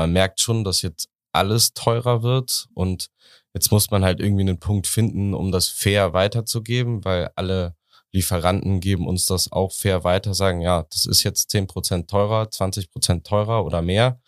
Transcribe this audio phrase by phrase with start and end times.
[0.00, 3.10] man merkt schon, dass jetzt alles teurer wird und
[3.52, 7.74] jetzt muss man halt irgendwie einen Punkt finden, um das fair weiterzugeben, weil alle
[8.12, 12.50] Lieferanten geben uns das auch fair weiter, sagen, ja, das ist jetzt zehn Prozent teurer,
[12.50, 14.18] 20 Prozent teurer oder mehr.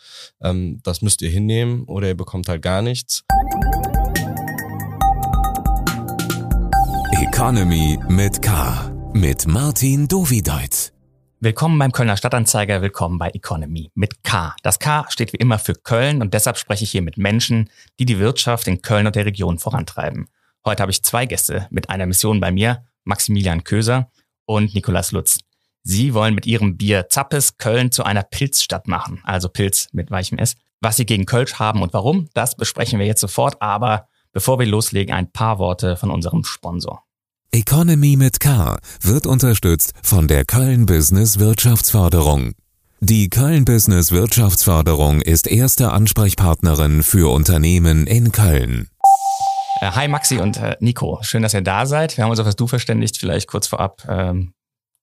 [0.42, 3.24] Ähm, das müsst ihr hinnehmen oder ihr bekommt halt gar nichts.
[7.12, 8.92] Economy mit K.
[9.14, 10.92] Mit Martin Dovideit.
[11.44, 14.54] Willkommen beim Kölner Stadtanzeiger, willkommen bei Economy mit K.
[14.62, 17.68] Das K steht wie immer für Köln und deshalb spreche ich hier mit Menschen,
[17.98, 20.28] die die Wirtschaft in Köln und der Region vorantreiben.
[20.64, 24.08] Heute habe ich zwei Gäste mit einer Mission bei mir, Maximilian Köser
[24.44, 25.40] und Nikolas Lutz.
[25.82, 30.38] Sie wollen mit ihrem Bier Zappes Köln zu einer Pilzstadt machen, also Pilz mit weichem
[30.38, 30.54] S.
[30.80, 34.66] Was sie gegen Kölsch haben und warum, das besprechen wir jetzt sofort, aber bevor wir
[34.66, 37.02] loslegen, ein paar Worte von unserem Sponsor.
[37.54, 42.52] Economy mit K wird unterstützt von der Köln Business Wirtschaftsförderung.
[43.00, 48.88] Die Köln Business Wirtschaftsförderung ist erste Ansprechpartnerin für Unternehmen in Köln.
[49.82, 52.16] Äh, hi Maxi und äh, Nico, schön, dass ihr da seid.
[52.16, 54.02] Wir haben uns auf das Du verständigt, vielleicht kurz vorab.
[54.08, 54.54] Ähm,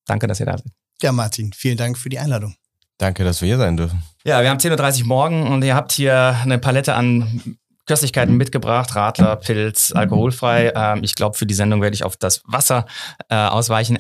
[0.08, 0.72] danke, dass ihr da seid.
[1.04, 2.56] Ja, Martin, vielen Dank für die Einladung.
[2.98, 4.02] Danke, dass wir hier sein dürfen.
[4.24, 7.60] Ja, wir haben 10.30 Uhr morgen und ihr habt hier eine Palette an
[7.90, 10.72] Köstlichkeiten mitgebracht, Radler, Pilz, alkoholfrei.
[10.76, 12.86] Ähm, ich glaube, für die Sendung werde ich auf das Wasser
[13.30, 13.98] äh, ausweichen.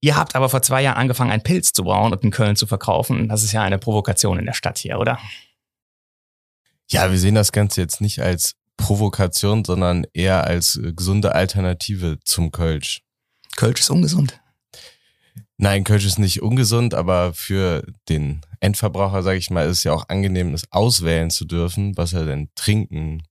[0.00, 2.68] Ihr habt aber vor zwei Jahren angefangen, einen Pilz zu brauen und in Köln zu
[2.68, 3.28] verkaufen.
[3.28, 5.18] Das ist ja eine Provokation in der Stadt hier, oder?
[6.88, 12.18] Ja, wir sehen das Ganze jetzt nicht als Provokation, sondern eher als äh, gesunde Alternative
[12.24, 13.02] zum Kölsch.
[13.56, 14.40] Kölsch ist ungesund.
[15.56, 19.92] Nein, Kölsch ist nicht ungesund, aber für den Endverbraucher, sage ich mal, ist es ja
[19.92, 23.22] auch angenehm, es auswählen zu dürfen, was er denn trinken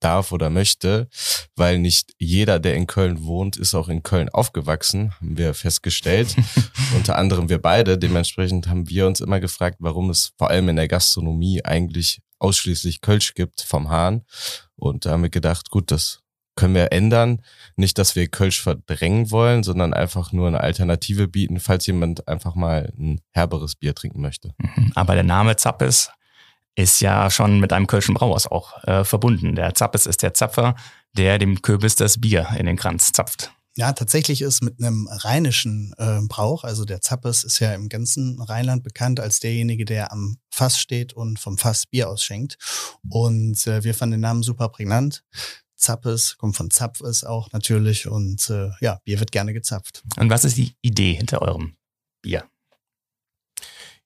[0.00, 1.08] darf oder möchte,
[1.54, 6.36] weil nicht jeder, der in Köln wohnt, ist auch in Köln aufgewachsen, haben wir festgestellt.
[6.94, 7.98] Unter anderem wir beide.
[7.98, 13.00] Dementsprechend haben wir uns immer gefragt, warum es vor allem in der Gastronomie eigentlich ausschließlich
[13.00, 14.22] Kölsch gibt vom Hahn.
[14.76, 16.20] Und da haben wir gedacht, gut, das
[16.56, 17.42] können wir ändern.
[17.76, 22.54] Nicht, dass wir Kölsch verdrängen wollen, sondern einfach nur eine Alternative bieten, falls jemand einfach
[22.54, 24.54] mal ein herberes Bier trinken möchte.
[24.58, 24.92] Mhm.
[24.94, 26.10] Aber der Name Zappes
[26.74, 29.54] ist ja schon mit einem Kölschen Brauhaus auch äh, verbunden.
[29.54, 30.74] Der Zappes ist der Zapfer,
[31.12, 33.52] der dem Köbis das Bier in den Kranz zapft.
[33.78, 38.40] Ja, tatsächlich ist mit einem rheinischen äh, Brauch, also der Zappes ist ja im ganzen
[38.40, 42.56] Rheinland bekannt als derjenige, der am Fass steht und vom Fass Bier ausschenkt.
[43.10, 45.24] Und äh, wir fanden den Namen super prägnant.
[45.76, 50.02] Zappes, kommt von Zapfes auch natürlich und äh, ja, Bier wird gerne gezapft.
[50.16, 51.76] Und was ist die Idee hinter eurem
[52.22, 52.44] Bier?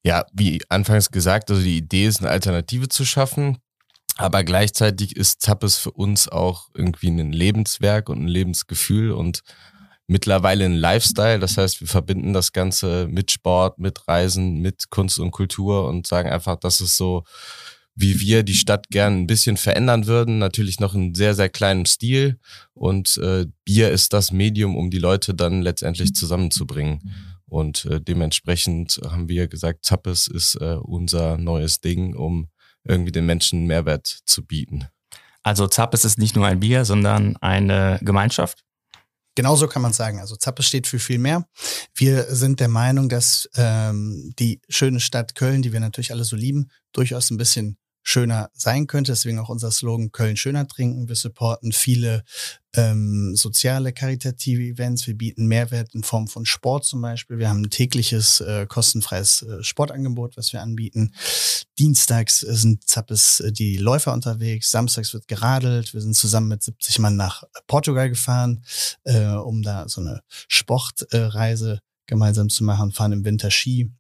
[0.03, 3.59] Ja, wie anfangs gesagt, also die Idee ist, eine Alternative zu schaffen.
[4.17, 9.43] Aber gleichzeitig ist Zappes für uns auch irgendwie ein Lebenswerk und ein Lebensgefühl und
[10.07, 11.39] mittlerweile ein Lifestyle.
[11.39, 16.07] Das heißt, wir verbinden das Ganze mit Sport, mit Reisen, mit Kunst und Kultur und
[16.07, 17.25] sagen einfach, das ist so
[17.95, 20.39] wie wir die Stadt gern ein bisschen verändern würden.
[20.39, 22.39] Natürlich noch in sehr, sehr kleinem Stil.
[22.73, 27.13] Und äh, Bier ist das Medium, um die Leute dann letztendlich zusammenzubringen.
[27.47, 32.49] Und äh, dementsprechend haben wir gesagt, Zappes ist äh, unser neues Ding, um
[32.85, 34.87] irgendwie den Menschen Mehrwert zu bieten.
[35.43, 38.63] Also Zappes ist nicht nur ein Bier, sondern eine Gemeinschaft?
[39.35, 40.21] Genauso kann man sagen.
[40.21, 41.47] Also Zappes steht für viel mehr.
[41.95, 46.37] Wir sind der Meinung, dass ähm, die schöne Stadt Köln, die wir natürlich alle so
[46.37, 49.13] lieben, durchaus ein bisschen schöner sein könnte.
[49.13, 51.09] Deswegen auch unser Slogan Köln schöner trinken.
[51.09, 52.25] Wir supporten viele
[52.75, 55.07] ähm, soziale, karitative Events.
[55.07, 57.39] Wir bieten Mehrwert in Form von Sport zum Beispiel.
[57.39, 61.13] Wir haben ein tägliches äh, kostenfreies äh, Sportangebot, was wir anbieten.
[61.79, 64.71] Dienstags sind Zappes äh, die Läufer unterwegs.
[64.71, 65.95] Samstags wird geradelt.
[65.95, 68.65] Wir sind zusammen mit 70 Mann nach Portugal gefahren,
[69.05, 73.91] äh, um da so eine Sportreise gemeinsam zu machen, fahren im Winter Ski.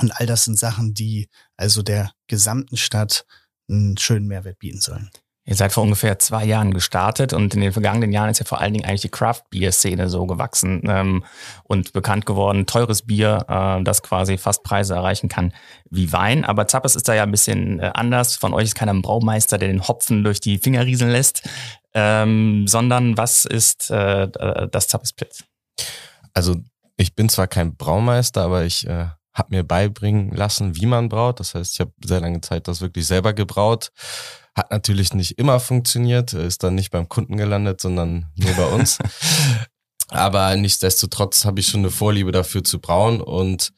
[0.00, 3.24] Und all das sind Sachen, die also der gesamten Stadt
[3.68, 5.10] einen schönen Mehrwert bieten sollen.
[5.44, 8.60] Ihr seid vor ungefähr zwei Jahren gestartet und in den vergangenen Jahren ist ja vor
[8.60, 11.24] allen Dingen eigentlich die Craft-Bier-Szene so gewachsen ähm,
[11.64, 12.64] und bekannt geworden.
[12.64, 15.52] Teures Bier, äh, das quasi fast Preise erreichen kann
[15.90, 16.44] wie Wein.
[16.44, 18.36] Aber Zappes ist da ja ein bisschen äh, anders.
[18.36, 21.42] Von euch ist keiner ein Braumeister, der den Hopfen durch die Finger rieseln lässt,
[21.92, 24.28] ähm, sondern was ist äh,
[24.70, 25.42] das Zappes Pilz?
[26.34, 26.54] Also
[26.96, 31.40] ich bin zwar kein Braumeister, aber ich äh, habe mir beibringen lassen, wie man braut.
[31.40, 33.90] Das heißt, ich habe sehr lange Zeit das wirklich selber gebraut.
[34.54, 38.98] Hat natürlich nicht immer funktioniert, ist dann nicht beim Kunden gelandet, sondern nur bei uns.
[40.08, 43.72] aber nichtsdestotrotz habe ich schon eine Vorliebe dafür zu brauen und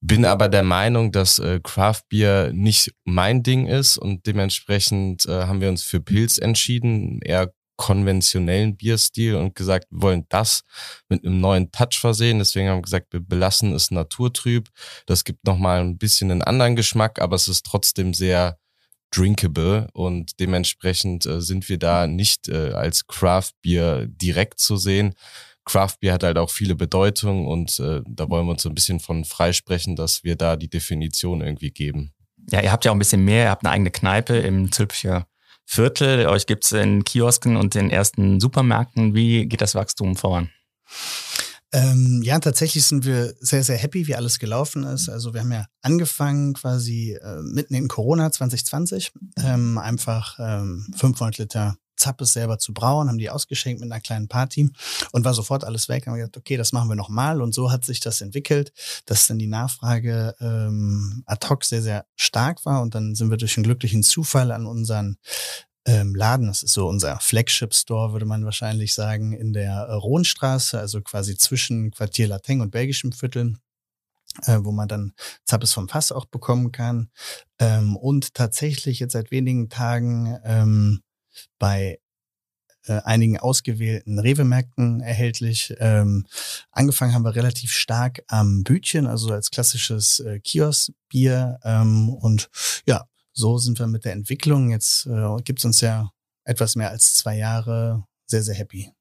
[0.00, 5.44] bin aber der Meinung, dass äh, Craft Beer nicht mein Ding ist und dementsprechend äh,
[5.44, 10.64] haben wir uns für Pilz entschieden, eher konventionellen Bierstil und gesagt, wir wollen das
[11.08, 12.38] mit einem neuen Touch versehen.
[12.38, 14.68] Deswegen haben wir gesagt, wir belassen es naturtrüb.
[15.06, 18.58] Das gibt nochmal ein bisschen einen anderen Geschmack, aber es ist trotzdem sehr
[19.10, 25.14] drinkable und dementsprechend äh, sind wir da nicht äh, als Craft Beer direkt zu sehen.
[25.64, 28.74] Craft Beer hat halt auch viele Bedeutungen und äh, da wollen wir uns so ein
[28.74, 32.12] bisschen von freisprechen, dass wir da die Definition irgendwie geben.
[32.50, 35.26] Ja, ihr habt ja auch ein bisschen mehr, ihr habt eine eigene Kneipe im Zülpicher
[35.72, 39.14] Viertel, euch gibt's in Kiosken und den ersten Supermärkten.
[39.14, 40.50] Wie geht das Wachstum voran?
[41.70, 45.08] Ähm, ja, tatsächlich sind wir sehr, sehr happy, wie alles gelaufen ist.
[45.08, 49.12] Also wir haben ja angefangen quasi äh, mitten in Corona 2020,
[49.44, 54.28] ähm, einfach ähm, 500 Liter Zappes selber zu brauen, haben die ausgeschenkt mit einer kleinen
[54.28, 54.70] Party
[55.12, 56.06] und war sofort alles weg.
[56.06, 58.72] Haben gedacht, okay, das machen wir nochmal und so hat sich das entwickelt,
[59.06, 63.36] dass dann die Nachfrage ähm, ad hoc sehr, sehr stark war und dann sind wir
[63.36, 65.18] durch einen glücklichen Zufall an unseren
[65.86, 69.92] ähm, Laden, das ist so unser Flagship Store, würde man wahrscheinlich sagen, in der äh,
[69.92, 73.56] Rohnstraße, also quasi zwischen Quartier Lateng und Belgischem Viertel,
[74.46, 75.12] äh, wo man dann
[75.44, 77.10] Zappes vom Fass auch bekommen kann.
[77.58, 81.00] Ähm, und tatsächlich jetzt seit wenigen Tagen ähm,
[81.58, 81.98] bei
[82.86, 85.74] äh, einigen ausgewählten Rewe-Märkten erhältlich.
[85.78, 86.26] Ähm,
[86.72, 91.58] angefangen haben wir relativ stark am Bütchen, also als klassisches äh, Kioskbier.
[91.62, 92.48] Ähm, und
[92.86, 94.70] ja, so sind wir mit der Entwicklung.
[94.70, 96.10] Jetzt äh, gibt es uns ja
[96.44, 98.92] etwas mehr als zwei Jahre sehr, sehr happy.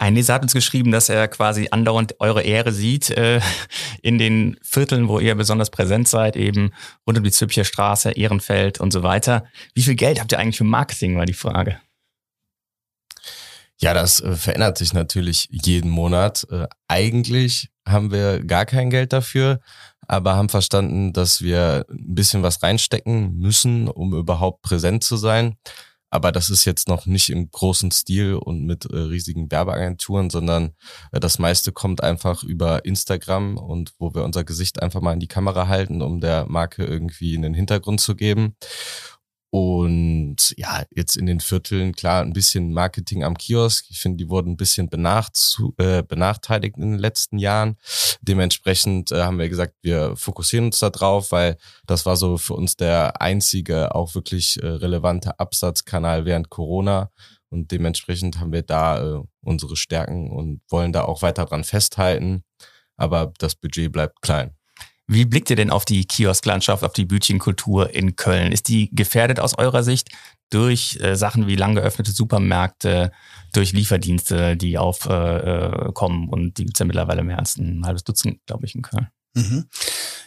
[0.00, 3.38] Ein Leser hat uns geschrieben, dass er quasi andauernd eure Ehre sieht äh,
[4.00, 6.72] in den Vierteln, wo ihr besonders präsent seid, eben
[7.06, 9.44] rund um die Zübcher Straße, Ehrenfeld und so weiter.
[9.74, 11.82] Wie viel Geld habt ihr eigentlich für Marketing, war die Frage.
[13.78, 16.46] Ja, das äh, verändert sich natürlich jeden Monat.
[16.50, 19.60] Äh, eigentlich haben wir gar kein Geld dafür,
[20.08, 25.56] aber haben verstanden, dass wir ein bisschen was reinstecken müssen, um überhaupt präsent zu sein.
[26.10, 30.74] Aber das ist jetzt noch nicht im großen Stil und mit äh, riesigen Werbeagenturen, sondern
[31.12, 35.20] äh, das meiste kommt einfach über Instagram und wo wir unser Gesicht einfach mal in
[35.20, 38.56] die Kamera halten, um der Marke irgendwie einen Hintergrund zu geben.
[39.52, 43.86] Und ja, jetzt in den Vierteln, klar, ein bisschen Marketing am Kiosk.
[43.90, 47.76] Ich finde, die wurden ein bisschen äh, benachteiligt in den letzten Jahren.
[48.20, 52.54] Dementsprechend äh, haben wir gesagt, wir fokussieren uns da drauf, weil das war so für
[52.54, 57.10] uns der einzige auch wirklich äh, relevante Absatzkanal während Corona.
[57.48, 62.44] Und dementsprechend haben wir da unsere Stärken und wollen da auch weiter dran festhalten.
[62.96, 64.54] Aber das Budget bleibt klein.
[65.12, 68.52] Wie blickt ihr denn auf die Kiosklandschaft, auf die Bütchenkultur in Köln?
[68.52, 70.10] Ist die gefährdet aus eurer Sicht
[70.50, 73.10] durch äh, Sachen wie lang geöffnete Supermärkte,
[73.52, 76.28] durch Lieferdienste, die aufkommen?
[76.28, 79.08] Äh, und die gibt's ja mittlerweile mehr als ein halbes Dutzend, glaube ich, in Köln.
[79.34, 79.64] Mhm.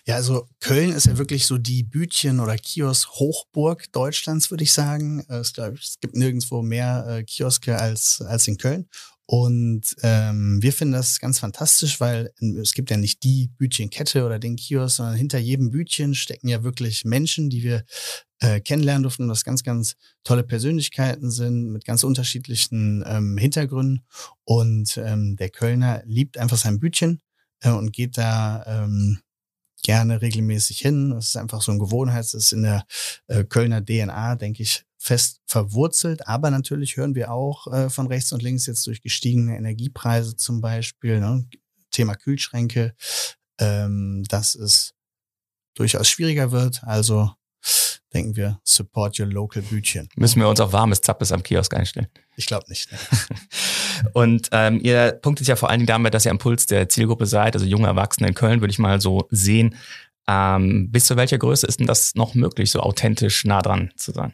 [0.06, 5.24] Ja, also Köln ist ja wirklich so die Bütchen- oder Kiosk-Hochburg Deutschlands, würde ich sagen.
[5.30, 8.90] Es, glaub, es gibt nirgendwo mehr äh, Kioske als, als in Köln.
[9.26, 12.32] Und ähm, wir finden das ganz fantastisch, weil
[12.62, 16.64] es gibt ja nicht die Bütchenkette oder den Kiosk, sondern hinter jedem Bütchen stecken ja
[16.64, 17.86] wirklich Menschen, die wir
[18.40, 24.06] äh, kennenlernen durften, was ganz, ganz tolle Persönlichkeiten sind mit ganz unterschiedlichen ähm, Hintergründen.
[24.44, 27.22] Und ähm, der Kölner liebt einfach sein Bütchen
[27.62, 29.20] äh, und geht da ähm,
[29.84, 31.12] gerne regelmäßig hin.
[31.12, 32.86] Das ist einfach so ein Gewohnheit, das ist in der
[33.28, 36.28] äh, Kölner DNA, denke ich, fest verwurzelt.
[36.28, 40.62] Aber natürlich hören wir auch äh, von rechts und links jetzt durch gestiegene Energiepreise zum
[40.62, 41.46] Beispiel, ne,
[41.92, 42.96] Thema Kühlschränke,
[43.60, 44.94] ähm, dass es
[45.76, 46.84] durchaus schwieriger wird.
[46.84, 47.32] Also
[48.14, 50.08] denken wir, support your local Bütchen.
[50.16, 52.08] Müssen wir uns auf warmes Zappes am Kiosk einstellen?
[52.38, 52.92] Ich glaube nicht.
[52.92, 52.98] Ne?
[54.14, 57.26] Und ähm, ihr punktet ja vor allen Dingen damit, dass ihr am Puls der Zielgruppe
[57.26, 59.76] seid, also junge Erwachsene in Köln, würde ich mal so sehen.
[60.28, 64.12] Ähm, bis zu welcher Größe ist denn das noch möglich, so authentisch nah dran zu
[64.12, 64.34] sein?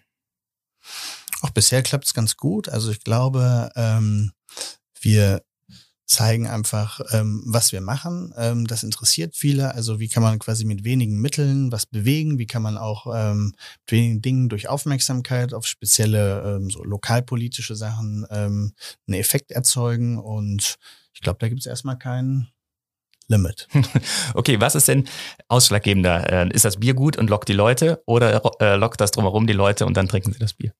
[1.41, 2.69] Auch bisher klappt es ganz gut.
[2.69, 4.31] Also ich glaube, ähm,
[5.01, 5.41] wir
[6.09, 8.33] zeigen einfach, ähm, was wir machen.
[8.35, 9.75] Ähm, das interessiert viele.
[9.75, 12.39] Also wie kann man quasi mit wenigen Mitteln was bewegen?
[12.39, 17.75] Wie kann man auch ähm, mit wenigen Dingen durch Aufmerksamkeit auf spezielle ähm, so lokalpolitische
[17.75, 18.73] Sachen ähm,
[19.07, 20.17] einen Effekt erzeugen?
[20.17, 20.77] Und
[21.13, 22.49] ich glaube, da gibt es erstmal keinen
[23.29, 23.67] Limit.
[24.33, 25.07] Okay, was ist denn
[25.47, 26.31] ausschlaggebender?
[26.31, 29.53] Äh, ist das Bier gut und lockt die Leute oder äh, lockt das drumherum die
[29.53, 30.73] Leute und dann trinken sie das Bier?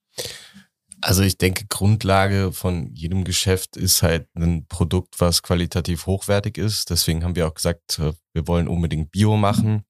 [1.01, 6.89] Also ich denke, Grundlage von jedem Geschäft ist halt ein Produkt, was qualitativ hochwertig ist.
[6.89, 9.83] Deswegen haben wir auch gesagt, äh, wir wollen unbedingt Bio machen,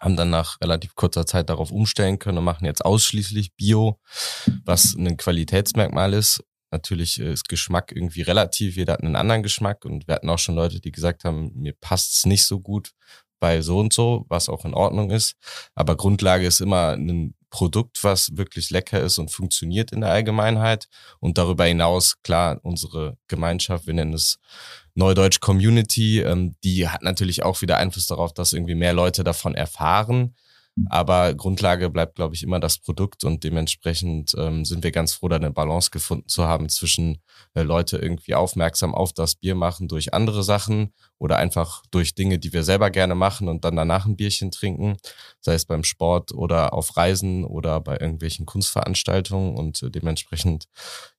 [0.00, 3.98] haben dann nach relativ kurzer Zeit darauf umstellen können und machen jetzt ausschließlich Bio,
[4.64, 6.42] was ein Qualitätsmerkmal ist.
[6.72, 10.54] Natürlich ist Geschmack irgendwie relativ, jeder hat einen anderen Geschmack und wir hatten auch schon
[10.54, 12.92] Leute, die gesagt haben, mir passt es nicht so gut
[13.40, 15.34] bei so und so, was auch in Ordnung ist.
[15.74, 20.88] Aber Grundlage ist immer ein Produkt, was wirklich lecker ist und funktioniert in der Allgemeinheit.
[21.20, 24.38] Und darüber hinaus, klar, unsere Gemeinschaft, wir nennen es
[24.94, 29.54] Neudeutsch Community, ähm, die hat natürlich auch wieder Einfluss darauf, dass irgendwie mehr Leute davon
[29.54, 30.34] erfahren.
[30.88, 35.28] Aber Grundlage bleibt, glaube ich, immer das Produkt und dementsprechend ähm, sind wir ganz froh,
[35.28, 37.18] da eine Balance gefunden zu haben zwischen
[37.54, 42.38] äh, Leute irgendwie aufmerksam auf das Bier machen durch andere Sachen oder einfach durch Dinge,
[42.38, 44.96] die wir selber gerne machen und dann danach ein Bierchen trinken,
[45.40, 50.68] sei es beim Sport oder auf Reisen oder bei irgendwelchen Kunstveranstaltungen und äh, dementsprechend,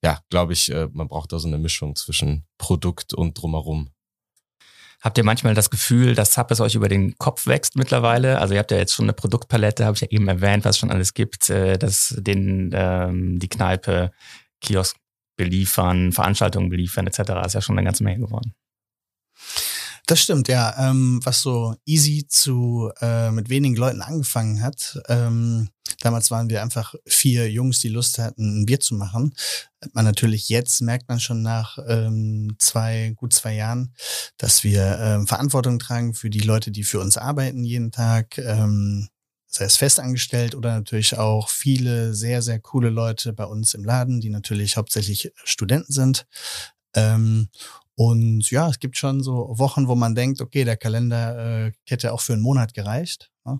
[0.03, 3.89] ja, glaube ich, äh, man braucht da so eine Mischung zwischen Produkt und drumherum.
[5.03, 8.39] Habt ihr manchmal das Gefühl, dass Zappes euch über den Kopf wächst mittlerweile?
[8.39, 10.79] Also ihr habt ja jetzt schon eine Produktpalette, habe ich ja eben erwähnt, was es
[10.79, 14.11] schon alles gibt, äh, dass den ähm, die Kneipe,
[14.61, 14.95] Kiosk
[15.35, 17.19] beliefern, Veranstaltungen beliefern etc.
[17.45, 18.53] ist ja schon eine ganze Menge geworden.
[20.13, 20.75] Das stimmt, ja.
[20.77, 25.01] Ähm, was so easy zu äh, mit wenigen Leuten angefangen hat.
[25.09, 25.69] Ähm,
[26.01, 29.33] damals waren wir einfach vier Jungs, die Lust hatten, ein Bier zu machen.
[29.93, 33.95] Man natürlich jetzt merkt man schon nach ähm, zwei, gut zwei Jahren,
[34.37, 38.37] dass wir ähm, Verantwortung tragen für die Leute, die für uns arbeiten jeden Tag.
[38.37, 39.09] Ähm,
[39.47, 44.21] sei es festangestellt oder natürlich auch viele sehr, sehr coole Leute bei uns im Laden,
[44.21, 46.27] die natürlich hauptsächlich Studenten sind.
[46.95, 47.49] Ähm,
[47.95, 52.13] und ja, es gibt schon so Wochen, wo man denkt, okay, der Kalender äh, hätte
[52.13, 53.31] auch für einen Monat gereicht.
[53.45, 53.59] Ne?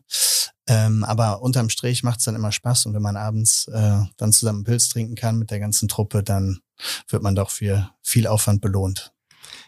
[0.68, 2.86] Ähm, aber unterm Strich macht es dann immer Spaß.
[2.86, 6.60] Und wenn man abends äh, dann zusammen Pilz trinken kann mit der ganzen Truppe, dann
[7.10, 9.14] wird man doch für viel Aufwand belohnt.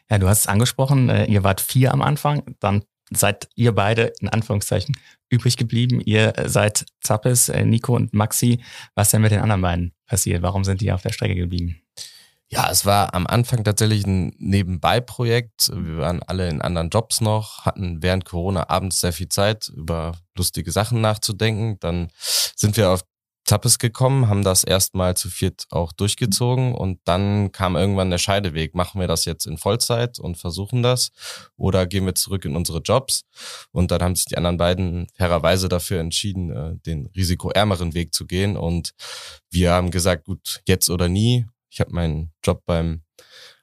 [0.09, 4.13] Ja, du hast es angesprochen, äh, ihr wart vier am Anfang, dann seid ihr beide
[4.19, 4.95] in Anführungszeichen
[5.29, 6.01] übrig geblieben.
[6.01, 8.63] Ihr seid Zappes, äh, Nico und Maxi.
[8.95, 10.41] Was ist denn mit den anderen beiden passiert?
[10.41, 11.81] Warum sind die auf der Strecke geblieben?
[12.47, 15.71] Ja, es war am Anfang tatsächlich ein Nebenbei-Projekt.
[15.73, 20.15] Wir waren alle in anderen Jobs noch, hatten während Corona abends sehr viel Zeit, über
[20.37, 21.77] lustige Sachen nachzudenken.
[21.79, 22.09] Dann
[22.55, 23.01] sind wir auf
[23.45, 28.73] Zappes gekommen, haben das erstmal zu viert auch durchgezogen und dann kam irgendwann der Scheideweg.
[28.73, 31.11] Machen wir das jetzt in Vollzeit und versuchen das
[31.55, 33.21] oder gehen wir zurück in unsere Jobs?
[33.71, 38.25] Und dann haben sich die anderen beiden fairerweise dafür entschieden, äh, den risikoärmeren Weg zu
[38.25, 38.93] gehen und
[39.51, 43.01] wir haben gesagt, gut, jetzt oder nie ich habe meinen Job beim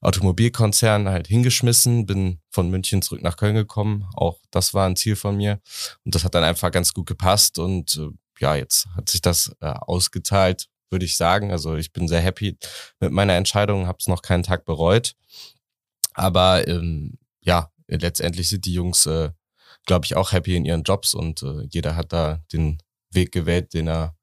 [0.01, 4.05] Automobilkonzern halt hingeschmissen, bin von München zurück nach Köln gekommen.
[4.15, 5.61] Auch das war ein Ziel von mir.
[6.05, 7.59] Und das hat dann einfach ganz gut gepasst.
[7.59, 8.09] Und äh,
[8.41, 11.53] ja, jetzt hat sich das äh, ausgezahlt, würde ich sagen.
[11.53, 12.59] Also ich bin sehr happy
[13.01, 15.15] mit meiner Entscheidung, habe es noch keinen Tag bereut.
[16.15, 19.31] Aber ähm, ja, letztendlich sind die Jungs, äh,
[19.87, 22.79] glaube ich, auch happy in ihren Jobs und äh, jeder hat da den
[23.11, 24.17] Weg gewählt, den er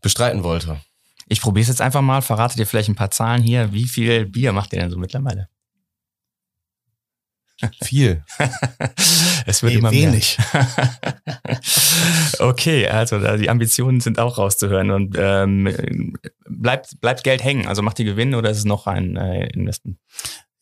[0.00, 0.80] bestreiten wollte.
[1.28, 3.72] Ich probiere es jetzt einfach mal, verrate dir vielleicht ein paar Zahlen hier.
[3.72, 5.48] Wie viel Bier macht ihr denn so mittlerweile?
[7.82, 8.24] Viel.
[9.46, 10.38] es wird hey, immer wenig.
[12.40, 14.90] okay, also die Ambitionen sind auch rauszuhören.
[14.90, 16.16] Und ähm,
[16.48, 17.66] bleibt, bleibt Geld hängen?
[17.66, 19.98] Also macht ihr Gewinn oder ist es noch ein äh, Investment?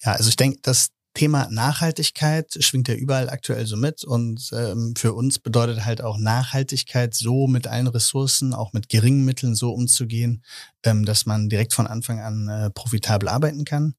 [0.05, 4.95] Ja, also ich denke, dass Thema Nachhaltigkeit schwingt ja überall aktuell so mit und ähm,
[4.97, 9.73] für uns bedeutet halt auch Nachhaltigkeit, so mit allen Ressourcen, auch mit geringen Mitteln so
[9.73, 10.43] umzugehen,
[10.85, 13.95] ähm, dass man direkt von Anfang an äh, profitabel arbeiten kann.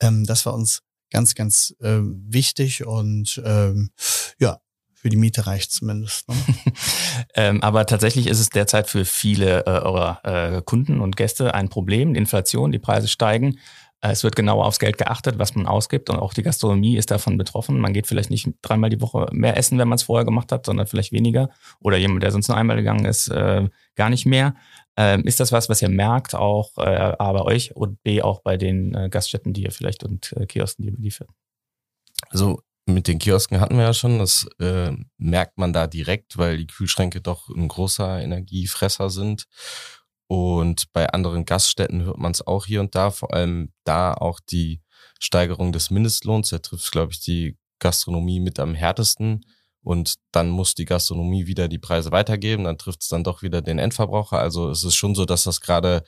[0.00, 3.90] Ähm, das war uns ganz, ganz äh, wichtig und ähm,
[4.38, 4.60] ja,
[4.94, 6.28] für die Miete reicht zumindest.
[6.28, 6.34] Ne?
[7.34, 10.20] ähm, aber tatsächlich ist es derzeit für viele äh, eurer
[10.56, 12.16] äh, Kunden und Gäste ein Problem.
[12.16, 13.58] Inflation, die Preise steigen.
[14.00, 17.10] Äh, es wird genauer aufs Geld geachtet, was man ausgibt und auch die Gastronomie ist
[17.10, 17.78] davon betroffen.
[17.80, 20.66] Man geht vielleicht nicht dreimal die Woche mehr essen, wenn man es vorher gemacht hat,
[20.66, 21.50] sondern vielleicht weniger.
[21.80, 24.54] Oder jemand, der sonst nur einmal gegangen ist, äh, gar nicht mehr.
[24.96, 28.42] Ähm, ist das was, was ihr merkt, auch äh, A bei euch und B auch
[28.42, 31.28] bei den äh, Gaststätten, die ihr vielleicht und äh, Kiosken, die ihr beliefert?
[32.30, 36.56] Also mit den Kiosken hatten wir ja schon, das äh, merkt man da direkt, weil
[36.56, 39.44] die Kühlschränke doch ein großer Energiefresser sind.
[40.28, 44.40] Und bei anderen Gaststätten hört man es auch hier und da, vor allem da auch
[44.40, 44.82] die
[45.18, 46.50] Steigerung des Mindestlohns.
[46.50, 49.44] Der trifft, glaube ich, die Gastronomie mit am härtesten.
[49.82, 52.64] Und dann muss die Gastronomie wieder die Preise weitergeben.
[52.64, 54.38] Dann trifft es dann doch wieder den Endverbraucher.
[54.38, 56.04] Also es ist schon so, dass das gerade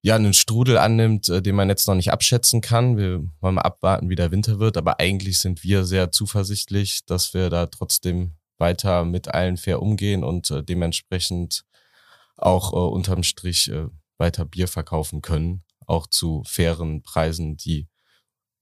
[0.00, 2.96] ja einen Strudel annimmt, äh, den man jetzt noch nicht abschätzen kann.
[2.96, 4.76] Wir wollen mal abwarten, wie der Winter wird.
[4.76, 10.22] Aber eigentlich sind wir sehr zuversichtlich, dass wir da trotzdem weiter mit allen fair umgehen
[10.22, 11.64] und äh, dementsprechend
[12.38, 17.88] auch äh, unterm Strich äh, weiter Bier verkaufen können, auch zu fairen Preisen, die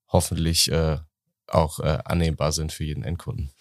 [0.09, 0.99] hoffentlich äh,
[1.49, 3.53] auch äh, annehmbar sind für jeden Endkunden.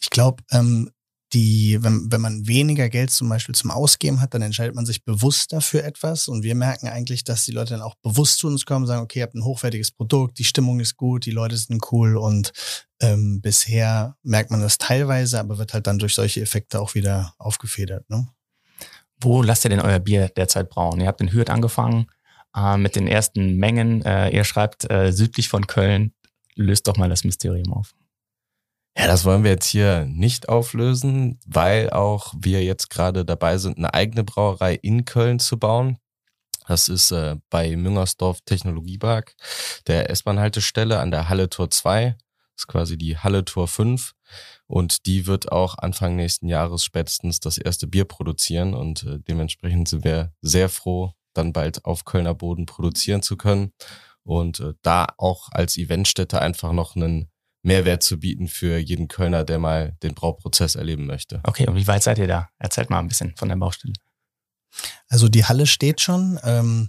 [0.00, 0.90] Ich glaube, ähm,
[1.34, 5.04] die, wenn, wenn man weniger Geld zum Beispiel zum Ausgeben hat, dann entscheidet man sich
[5.04, 6.26] bewusster für etwas.
[6.26, 9.18] Und wir merken eigentlich, dass die Leute dann auch bewusst zu uns kommen, sagen, okay,
[9.18, 12.52] ihr habt ein hochwertiges Produkt, die Stimmung ist gut, die Leute sind cool und
[13.00, 17.34] ähm, bisher merkt man das teilweise, aber wird halt dann durch solche Effekte auch wieder
[17.38, 18.08] aufgefedert.
[18.08, 18.26] Ne?
[19.20, 21.00] Wo lasst ihr denn euer Bier derzeit brauen?
[21.00, 22.06] Ihr habt in Hürth angefangen
[22.56, 24.02] äh, mit den ersten Mengen.
[24.04, 26.12] Äh, ihr schreibt äh, südlich von Köln.
[26.54, 27.94] Löst doch mal das Mysterium auf.
[28.96, 33.78] Ja, das wollen wir jetzt hier nicht auflösen, weil auch wir jetzt gerade dabei sind,
[33.78, 35.98] eine eigene Brauerei in Köln zu bauen.
[36.66, 39.34] Das ist äh, bei Müngersdorf Technologiepark,
[39.86, 42.16] der S-Bahn-Haltestelle an der Halle Tor 2.
[42.56, 44.14] Das ist quasi die Halle Tor 5.
[44.68, 48.74] Und die wird auch Anfang nächsten Jahres spätestens das erste Bier produzieren.
[48.74, 53.72] Und äh, dementsprechend sind wir sehr froh, dann bald auf Kölner Boden produzieren zu können.
[54.24, 57.30] Und äh, da auch als Eventstätte einfach noch einen
[57.62, 61.40] Mehrwert zu bieten für jeden Kölner, der mal den Brauprozess erleben möchte.
[61.44, 62.48] Okay, und wie weit seid ihr da?
[62.58, 63.94] Erzählt mal ein bisschen von der Baustelle.
[65.08, 66.38] Also die Halle steht schon.
[66.44, 66.88] Ähm,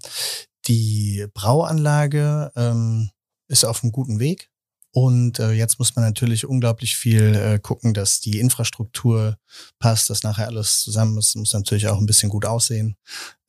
[0.67, 3.09] die Brauanlage ähm,
[3.47, 4.49] ist auf einem guten Weg.
[4.91, 9.37] Und äh, jetzt muss man natürlich unglaublich viel äh, gucken, dass die Infrastruktur
[9.77, 11.35] passt, dass nachher alles zusammen ist.
[11.35, 12.95] Muss natürlich auch ein bisschen gut aussehen.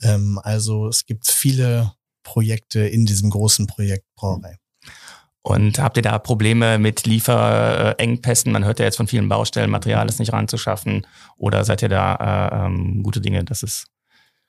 [0.03, 4.59] Ähm, also es gibt viele Projekte in diesem großen Projekt Brauerei.
[5.43, 8.53] Und habt ihr da Probleme mit Lieferengpässen?
[8.53, 11.07] Man hört ja jetzt von vielen Baustellen, Material ist nicht ranzuschaffen.
[11.37, 13.87] Oder seid ihr da äh, ähm, gute Dinge, dass es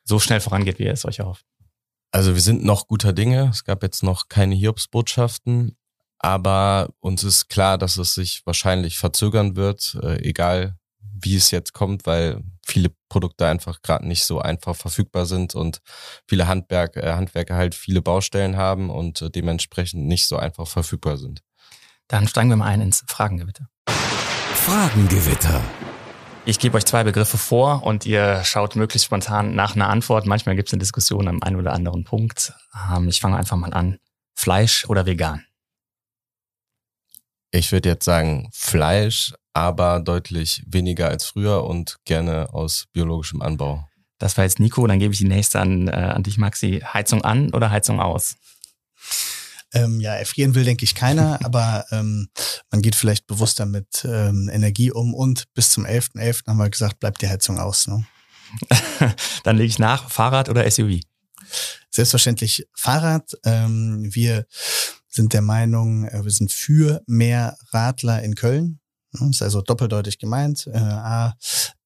[0.03, 1.45] so schnell vorangeht, wie ihr es euch erhofft?
[2.11, 3.49] Also wir sind noch guter Dinge.
[3.51, 5.77] Es gab jetzt noch keine Hiobsbotschaften,
[6.23, 11.73] aber uns ist klar, dass es sich wahrscheinlich verzögern wird, äh, egal wie es jetzt
[11.73, 15.81] kommt, weil viele Produkte einfach gerade nicht so einfach verfügbar sind und
[16.27, 21.17] viele Handwerk, äh, Handwerker halt viele Baustellen haben und äh, dementsprechend nicht so einfach verfügbar
[21.17, 21.41] sind.
[22.07, 23.67] Dann steigen wir mal ein ins Fragengewitter.
[24.53, 25.61] Fragengewitter.
[26.45, 30.25] Ich gebe euch zwei Begriffe vor und ihr schaut möglichst spontan nach einer Antwort.
[30.25, 32.53] Manchmal gibt es eine Diskussion am einen oder anderen Punkt.
[32.91, 33.97] Ähm, ich fange einfach mal an.
[34.35, 35.45] Fleisch oder vegan?
[37.51, 43.85] Ich würde jetzt sagen Fleisch, aber deutlich weniger als früher und gerne aus biologischem Anbau.
[44.19, 46.81] Das war jetzt Nico, dann gebe ich die nächste an, äh, an dich, Maxi.
[46.81, 48.35] Heizung an oder Heizung aus?
[49.73, 52.29] Ähm, ja, erfrieren will, denke ich, keiner, aber ähm,
[52.69, 56.17] man geht vielleicht bewusster mit ähm, Energie um und bis zum 11.11.
[56.17, 56.47] .11.
[56.47, 57.87] haben wir gesagt, bleibt die Heizung aus.
[57.87, 58.05] Ne?
[59.43, 61.01] dann lege ich nach, Fahrrad oder SUV?
[61.89, 63.37] Selbstverständlich Fahrrad.
[63.43, 64.45] Ähm, wir
[65.11, 68.79] sind der Meinung, äh, wir sind für mehr Radler in Köln.
[69.11, 70.67] Das ist also doppeldeutig gemeint.
[70.67, 71.35] Äh, A,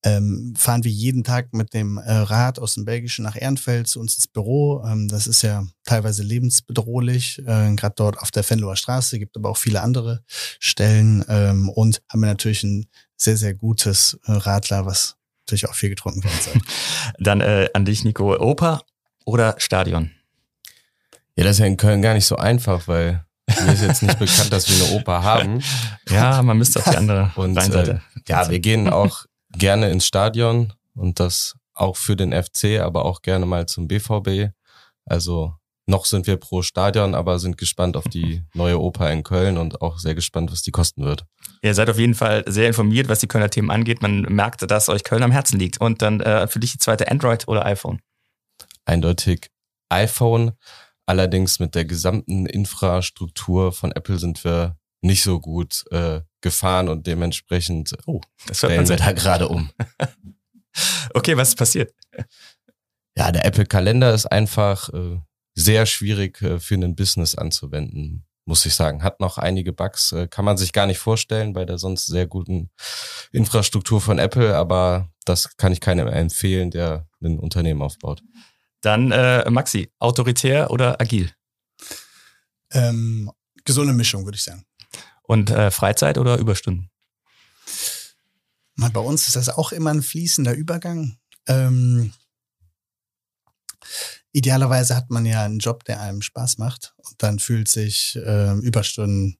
[0.04, 4.00] ähm, fahren wir jeden Tag mit dem äh, Rad aus dem Belgischen nach Ehrenfeld zu
[4.00, 4.84] uns ins Büro.
[4.86, 9.50] Ähm, das ist ja teilweise lebensbedrohlich, äh, gerade dort auf der Venloer Straße, gibt aber
[9.50, 10.24] auch viele andere
[10.60, 11.26] Stellen.
[11.28, 12.86] Ähm, und haben wir natürlich ein
[13.18, 16.62] sehr, sehr gutes äh, Radler, was natürlich auch viel getrunken werden soll.
[17.20, 18.36] Dann äh, an dich, Nico.
[18.38, 18.82] Oper
[19.26, 20.12] oder Stadion?
[21.36, 23.26] Ja, das ist ja in Köln gar nicht so einfach, weil
[23.66, 25.62] mir ist jetzt nicht bekannt, dass wir eine Oper haben.
[26.10, 30.74] Ja, man müsste auf die andere und, Äh, ja, wir gehen auch gerne ins Stadion
[30.96, 34.52] und das auch für den FC, aber auch gerne mal zum BVB.
[35.06, 35.54] Also
[35.88, 39.82] noch sind wir pro Stadion, aber sind gespannt auf die neue Oper in Köln und
[39.82, 41.26] auch sehr gespannt, was die kosten wird.
[41.62, 44.02] Ihr seid auf jeden Fall sehr informiert, was die Kölner Themen angeht.
[44.02, 45.80] Man merkt, dass euch Köln am Herzen liegt.
[45.80, 48.00] Und dann äh, für dich die zweite Android oder iPhone?
[48.86, 49.52] Eindeutig
[49.90, 50.54] iPhone.
[51.06, 57.06] Allerdings mit der gesamten Infrastruktur von Apple sind wir nicht so gut äh, gefahren und
[57.06, 59.72] dementsprechend oh, das stellen wir da gerade um.
[61.14, 61.94] okay, was ist passiert?
[63.18, 65.20] Ja, der Apple-Kalender ist einfach äh,
[65.54, 69.04] sehr schwierig äh, für einen Business anzuwenden, muss ich sagen.
[69.04, 72.28] Hat noch einige Bugs, äh, kann man sich gar nicht vorstellen bei der sonst sehr
[72.28, 72.72] guten
[73.32, 78.22] Infrastruktur von Apple, aber das kann ich keinem empfehlen, der ein Unternehmen aufbaut.
[78.86, 81.32] Dann äh, Maxi, autoritär oder agil?
[82.72, 83.32] Ähm,
[83.64, 84.64] gesunde Mischung, würde ich sagen.
[85.24, 86.92] Und äh, Freizeit oder Überstunden?
[88.76, 91.18] Mal, bei uns ist das auch immer ein fließender Übergang.
[91.48, 92.14] Ähm,
[94.34, 98.54] idealerweise hat man ja einen Job, der einem Spaß macht und dann fühlt sich äh,
[98.60, 99.40] Überstunden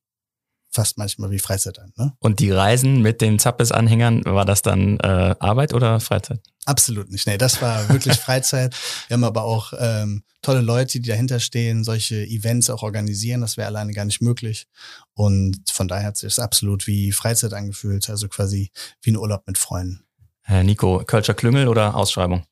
[0.76, 1.92] fast manchmal wie Freizeit an.
[1.96, 2.14] Ne?
[2.20, 6.42] Und die Reisen mit den Zappes-Anhängern, war das dann äh, Arbeit oder Freizeit?
[6.66, 7.26] Absolut nicht.
[7.26, 8.76] Nee, das war wirklich Freizeit.
[9.08, 13.42] Wir haben aber auch ähm, tolle Leute, die dahinter stehen, solche Events auch organisieren.
[13.42, 14.68] Das wäre alleine gar nicht möglich.
[15.14, 18.70] Und von daher hat sich das absolut wie Freizeit angefühlt, also quasi
[19.02, 20.04] wie ein Urlaub mit Freunden.
[20.42, 22.46] Herr Nico, Culture Klüngel oder Ausschreibung?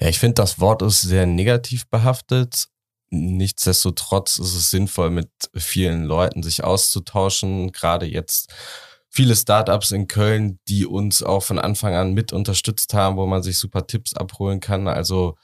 [0.00, 2.68] Ja, ich finde, das Wort ist sehr negativ behaftet.
[3.10, 7.72] Nichtsdestotrotz ist es sinnvoll, mit vielen Leuten sich auszutauschen.
[7.72, 8.52] Gerade jetzt
[9.08, 13.42] viele Startups in Köln, die uns auch von Anfang an mit unterstützt haben, wo man
[13.42, 14.88] sich super Tipps abholen kann.
[14.88, 15.36] Also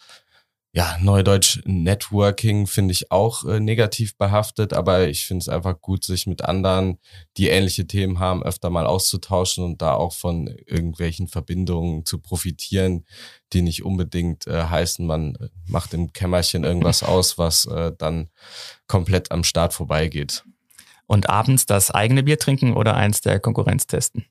[0.77, 6.03] ja, Neudeutsch Networking finde ich auch äh, negativ behaftet, aber ich finde es einfach gut,
[6.03, 6.99] sich mit anderen,
[7.37, 13.05] die ähnliche Themen haben, öfter mal auszutauschen und da auch von irgendwelchen Verbindungen zu profitieren,
[13.53, 18.29] die nicht unbedingt äh, heißen, man äh, macht im Kämmerchen irgendwas aus, was äh, dann
[18.89, 20.45] komplett am Start vorbeigeht.
[21.07, 24.25] Und abends das eigene Bier trinken oder eins der Konkurrenz testen?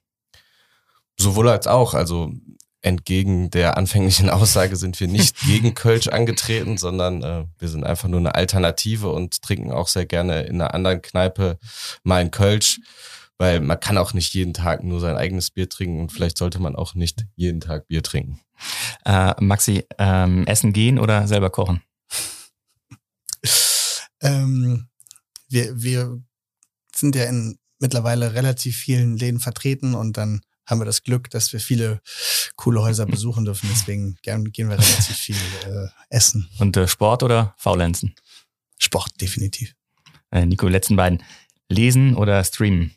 [1.18, 1.94] Sowohl als auch.
[1.94, 2.34] Also
[2.84, 8.08] entgegen der anfänglichen Aussage sind wir nicht gegen Kölsch angetreten, sondern äh, wir sind einfach
[8.08, 11.58] nur eine Alternative und trinken auch sehr gerne in einer anderen Kneipe
[12.02, 12.80] mal ein Kölsch,
[13.38, 16.60] weil man kann auch nicht jeden Tag nur sein eigenes Bier trinken und vielleicht sollte
[16.60, 18.40] man auch nicht jeden Tag Bier trinken.
[19.04, 21.82] Äh, Maxi, ähm, essen gehen oder selber kochen?
[24.20, 24.88] ähm,
[25.48, 26.22] wir, wir
[26.94, 31.52] sind ja in mittlerweile relativ vielen Läden vertreten und dann haben wir das Glück, dass
[31.52, 32.00] wir viele
[32.56, 33.68] coole Häuser besuchen dürfen.
[33.72, 35.36] Deswegen gern, gehen wir relativ viel
[35.66, 36.48] äh, essen.
[36.58, 38.14] Und äh, Sport oder Faulenzen?
[38.78, 39.74] Sport, definitiv.
[40.30, 41.22] Äh, Nico, letzten beiden.
[41.68, 42.94] Lesen oder streamen?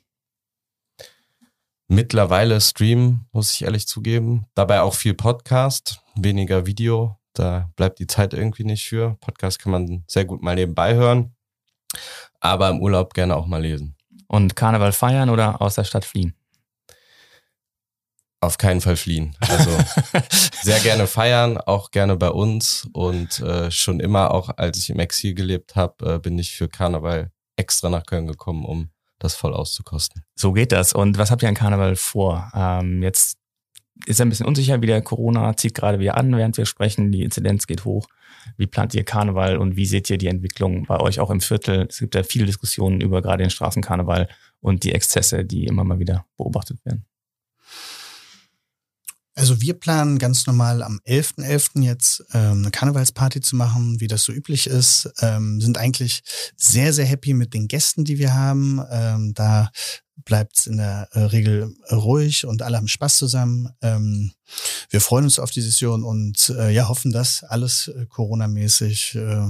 [1.88, 4.46] Mittlerweile streamen, muss ich ehrlich zugeben.
[4.56, 7.18] Dabei auch viel Podcast, weniger Video.
[7.32, 9.16] Da bleibt die Zeit irgendwie nicht für.
[9.22, 11.36] Podcast kann man sehr gut mal nebenbei hören.
[12.42, 13.96] Aber im Urlaub gerne auch mal lesen.
[14.28, 16.34] Und Karneval feiern oder aus der Stadt fliehen?
[18.48, 19.36] Auf keinen Fall fliehen.
[19.42, 19.70] Also
[20.64, 22.88] sehr gerne feiern, auch gerne bei uns.
[22.94, 26.70] Und äh, schon immer, auch als ich im Exil gelebt habe, äh, bin ich für
[26.70, 30.24] Karneval extra nach Köln gekommen, um das voll auszukosten.
[30.34, 30.94] So geht das.
[30.94, 32.50] Und was habt ihr an Karneval vor?
[32.56, 33.38] Ähm, jetzt
[34.06, 37.12] ist ein bisschen unsicher, wie der Corona zieht gerade wieder an, während wir sprechen.
[37.12, 38.08] Die Inzidenz geht hoch.
[38.56, 41.88] Wie plant ihr Karneval und wie seht ihr die Entwicklung bei euch auch im Viertel?
[41.90, 44.30] Es gibt ja viele Diskussionen über gerade den Straßenkarneval
[44.62, 47.06] und die Exzesse, die immer mal wieder beobachtet werden.
[49.38, 51.46] Also wir planen ganz normal am 11.11.
[51.76, 51.84] .11.
[51.84, 55.12] jetzt ähm, eine Karnevalsparty zu machen, wie das so üblich ist.
[55.22, 56.24] Ähm, sind eigentlich
[56.56, 58.82] sehr, sehr happy mit den Gästen, die wir haben.
[58.90, 59.70] Ähm, da
[60.26, 63.70] bleibt es in der äh, Regel ruhig und alle haben Spaß zusammen.
[63.84, 64.32] Ähm,
[64.90, 69.46] wir freuen uns auf die Session und äh, ja, hoffen, dass alles äh, Corona-mäßig äh,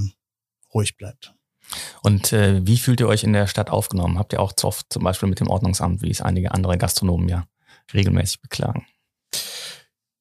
[0.74, 1.32] ruhig bleibt.
[2.02, 4.18] Und äh, wie fühlt ihr euch in der Stadt aufgenommen?
[4.18, 7.46] Habt ihr auch Zoff zum Beispiel mit dem Ordnungsamt, wie es einige andere Gastronomen ja
[7.94, 8.84] regelmäßig beklagen?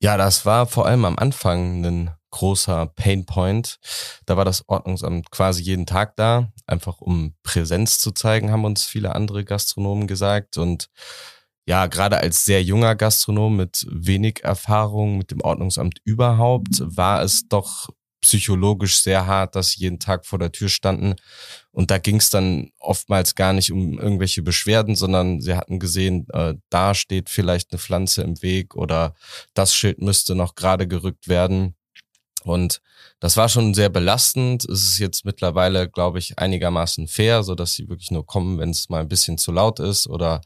[0.02, 3.80] Ja, das war vor allem am Anfang ein großer Painpoint.
[4.26, 8.86] Da war das Ordnungsamt quasi jeden Tag da, einfach um Präsenz zu zeigen, haben uns
[8.86, 10.58] viele andere Gastronomen gesagt.
[10.58, 10.90] Und
[11.66, 17.48] ja, gerade als sehr junger Gastronom mit wenig Erfahrung mit dem Ordnungsamt überhaupt, war es
[17.50, 17.90] doch
[18.22, 21.16] psychologisch sehr hart, dass sie jeden Tag vor der Tür standen.
[21.72, 26.28] Und da ging es dann oftmals gar nicht um irgendwelche Beschwerden, sondern sie hatten gesehen,
[26.34, 29.14] äh, da steht vielleicht eine Pflanze im Weg oder
[29.54, 31.76] das Schild müsste noch gerade gerückt werden.
[32.44, 32.82] Und
[33.20, 34.64] das war schon sehr belastend.
[34.66, 38.70] Es ist jetzt mittlerweile, glaube ich, einigermaßen fair, so dass sie wirklich nur kommen, wenn
[38.70, 40.42] es mal ein bisschen zu laut ist oder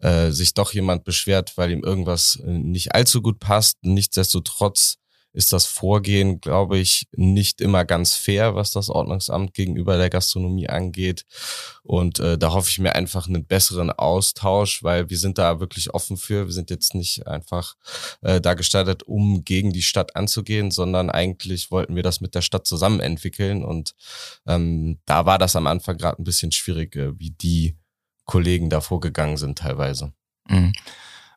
[0.00, 3.76] äh, sich doch jemand beschwert, weil ihm irgendwas äh, nicht allzu gut passt.
[3.82, 4.96] Nichtsdestotrotz
[5.38, 10.68] ist das Vorgehen, glaube ich, nicht immer ganz fair, was das Ordnungsamt gegenüber der Gastronomie
[10.68, 11.26] angeht.
[11.84, 15.94] Und äh, da hoffe ich mir einfach einen besseren Austausch, weil wir sind da wirklich
[15.94, 16.46] offen für.
[16.46, 17.76] Wir sind jetzt nicht einfach
[18.20, 22.42] äh, da gestartet, um gegen die Stadt anzugehen, sondern eigentlich wollten wir das mit der
[22.42, 23.64] Stadt zusammen entwickeln.
[23.64, 23.94] Und
[24.44, 27.76] ähm, da war das am Anfang gerade ein bisschen schwierig, äh, wie die
[28.24, 30.12] Kollegen da vorgegangen sind teilweise.
[30.48, 30.72] Mhm.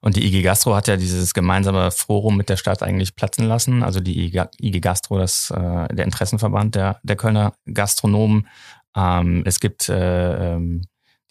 [0.01, 3.83] Und die IG Gastro hat ja dieses gemeinsame Forum mit der Stadt eigentlich platzen lassen.
[3.83, 8.47] Also die IG Gastro, das äh, der Interessenverband der, der Kölner Gastronomen.
[8.95, 10.81] Ähm, es gibt äh, ähm,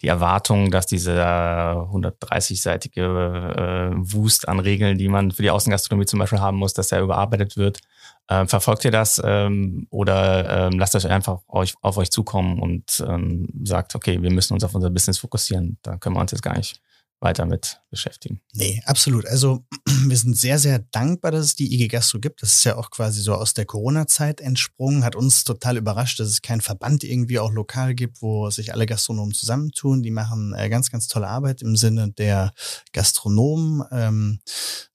[0.01, 6.19] die Erwartung, dass diese 130-seitige äh, Wust an Regeln, die man für die Außengastronomie zum
[6.19, 7.81] Beispiel haben muss, dass der überarbeitet wird.
[8.27, 13.03] Äh, verfolgt ihr das ähm, oder ähm, lasst euch einfach euch, auf euch zukommen und
[13.07, 15.77] ähm, sagt, okay, wir müssen uns auf unser Business fokussieren.
[15.83, 16.81] Da können wir uns jetzt gar nicht
[17.21, 18.41] weiter mit beschäftigen.
[18.53, 19.27] Nee, absolut.
[19.27, 19.63] Also
[20.07, 22.41] wir sind sehr, sehr dankbar, dass es die IG Gastro gibt.
[22.41, 25.03] Das ist ja auch quasi so aus der Corona-Zeit entsprungen.
[25.03, 28.87] Hat uns total überrascht, dass es keinen Verband irgendwie auch lokal gibt, wo sich alle
[28.87, 30.01] Gastronomen zusammentun.
[30.01, 32.51] Die machen äh, ganz, ganz tolle Arbeit im Sinne der
[32.91, 33.83] Gastronomen.
[33.91, 34.39] Ähm,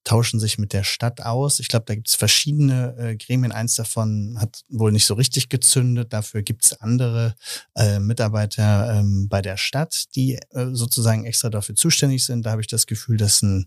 [0.06, 1.58] tauschen sich mit der Stadt aus.
[1.58, 3.50] Ich glaube, da gibt es verschiedene äh, Gremien.
[3.50, 6.12] Eins davon hat wohl nicht so richtig gezündet.
[6.12, 7.34] Dafür gibt es andere
[7.74, 12.46] äh, Mitarbeiter ähm, bei der Stadt, die äh, sozusagen extra dafür zuständig sind.
[12.46, 13.66] Da habe ich das Gefühl, dass ein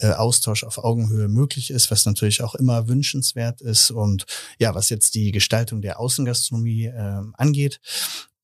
[0.00, 3.90] äh, Austausch auf Augenhöhe möglich ist, was natürlich auch immer wünschenswert ist.
[3.90, 4.26] Und
[4.58, 7.80] ja, was jetzt die Gestaltung der Außengastronomie äh, angeht,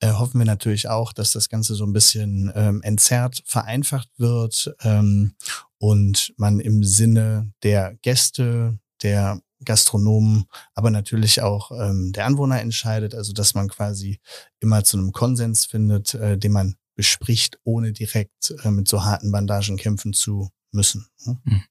[0.00, 4.74] äh, hoffen wir natürlich auch, dass das Ganze so ein bisschen ähm, entzerrt, vereinfacht wird
[4.82, 5.34] ähm,
[5.78, 13.14] und man im Sinne der Gäste, der Gastronomen, aber natürlich auch ähm, der Anwohner entscheidet.
[13.14, 14.18] Also dass man quasi
[14.60, 19.32] immer zu einem Konsens findet, äh, den man bespricht, ohne direkt äh, mit so harten
[19.32, 21.06] Bandagen kämpfen zu müssen.
[21.24, 21.38] Ne?
[21.44, 21.62] Hm.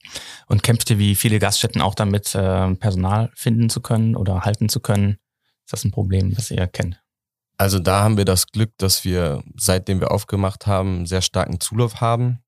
[0.47, 4.69] Und kämpft ihr wie viele Gaststätten auch damit, äh, Personal finden zu können oder halten
[4.69, 5.17] zu können?
[5.65, 6.99] Ist das ein Problem, das ihr kennt?
[7.57, 11.59] Also da haben wir das Glück, dass wir, seitdem wir aufgemacht haben, einen sehr starken
[11.59, 12.39] Zulauf haben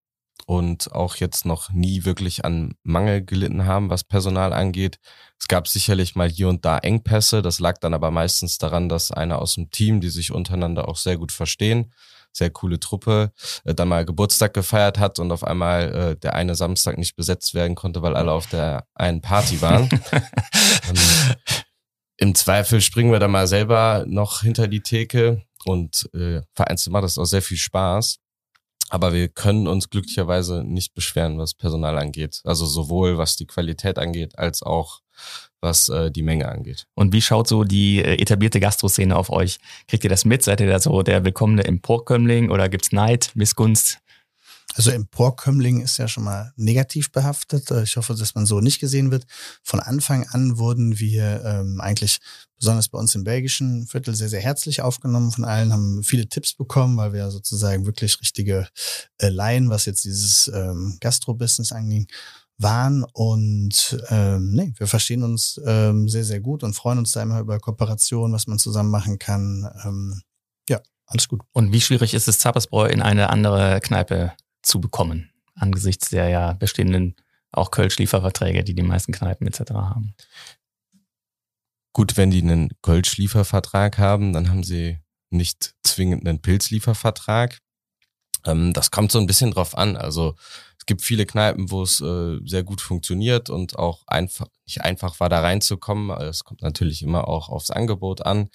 [0.46, 5.00] und auch jetzt noch nie wirklich an Mangel gelitten haben, was Personal angeht.
[5.40, 9.12] Es gab sicherlich mal hier und da Engpässe, das lag dann aber meistens daran, dass
[9.12, 11.94] einer aus dem Team, die sich untereinander auch sehr gut verstehen,
[12.36, 13.32] sehr coole Truppe,
[13.64, 17.54] äh, dann mal Geburtstag gefeiert hat und auf einmal äh, der eine Samstag nicht besetzt
[17.54, 19.90] werden konnte, weil alle auf der einen Party waren.
[20.12, 21.56] ähm,
[22.18, 27.04] im Zweifel springen wir da mal selber noch hinter die Theke und äh, vereinzelt macht
[27.04, 28.20] das auch sehr viel Spaß.
[28.90, 32.42] Aber wir können uns glücklicherweise nicht beschweren, was Personal angeht.
[32.44, 35.02] Also sowohl was die Qualität angeht, als auch
[35.66, 36.88] was äh, die Menge angeht.
[36.94, 39.60] Und wie schaut so die äh, etablierte Gastroszene auf euch?
[39.90, 40.44] Kriegt ihr das mit?
[40.44, 44.00] Seid ihr da so der willkommene Emporkömmling oder gibt's Neid, Missgunst?
[44.76, 47.72] Also Emporkömmling ist ja schon mal negativ behaftet.
[47.72, 49.26] Ich hoffe, dass man so nicht gesehen wird.
[49.64, 52.20] Von Anfang an wurden wir ähm, eigentlich
[52.60, 56.54] besonders bei uns im belgischen Viertel sehr, sehr herzlich aufgenommen von allen, haben viele Tipps
[56.54, 58.68] bekommen, weil wir sozusagen wirklich richtige
[59.20, 62.08] äh, Laien, was jetzt dieses ähm, Gastro-Business anging,
[62.58, 63.04] waren.
[63.14, 67.40] Und ähm, nee, wir verstehen uns ähm, sehr, sehr gut und freuen uns da immer
[67.40, 69.70] über Kooperation, was man zusammen machen kann.
[69.84, 70.22] Ähm,
[70.70, 71.42] ja, alles gut.
[71.52, 76.54] Und wie schwierig ist es, Zapersbräu in eine andere Kneipe zu bekommen, angesichts der ja
[76.54, 77.16] bestehenden
[77.52, 79.72] auch Kölsch-Lieferverträge, die die meisten Kneipen etc.
[79.72, 80.14] haben.
[81.94, 87.60] Gut, wenn die einen Kölsch-Liefervertrag haben, dann haben sie nicht zwingend einen Pilzliefervertrag.
[88.46, 89.96] Ähm, das kommt so ein bisschen drauf an.
[89.96, 90.36] Also
[90.86, 95.20] es gibt viele Kneipen, wo es äh, sehr gut funktioniert und auch einfach nicht einfach
[95.20, 96.16] war, da reinzukommen.
[96.22, 98.50] Es kommt natürlich immer auch aufs Angebot an.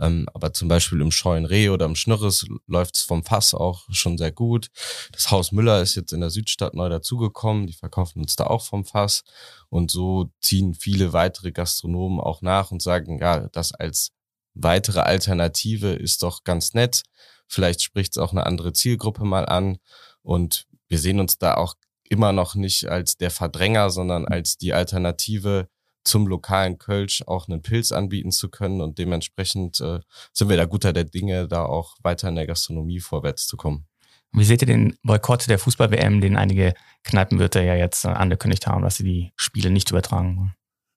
[0.00, 3.82] Ähm, aber zum Beispiel im Scheuen Reh oder im Schnürres läuft es vom Fass auch
[3.90, 4.68] schon sehr gut.
[5.12, 7.66] Das Haus Müller ist jetzt in der Südstadt neu dazugekommen.
[7.66, 9.22] Die verkaufen uns da auch vom Fass.
[9.68, 14.12] Und so ziehen viele weitere Gastronomen auch nach und sagen, ja, das als
[14.54, 17.02] weitere Alternative ist doch ganz nett.
[17.46, 19.76] Vielleicht spricht es auch eine andere Zielgruppe mal an.
[20.22, 21.74] Und wir sehen uns da auch
[22.08, 25.68] immer noch nicht als der Verdränger, sondern als die Alternative
[26.04, 30.00] zum lokalen Kölsch auch einen Pilz anbieten zu können und dementsprechend äh,
[30.32, 33.86] sind wir da guter der Dinge, da auch weiter in der Gastronomie vorwärts zu kommen.
[34.32, 38.82] Wie seht ihr den Boykott der Fußball-WM, den einige Kneipenwirte ja jetzt äh, angekündigt haben,
[38.82, 40.54] dass sie die Spiele nicht übertragen wollen?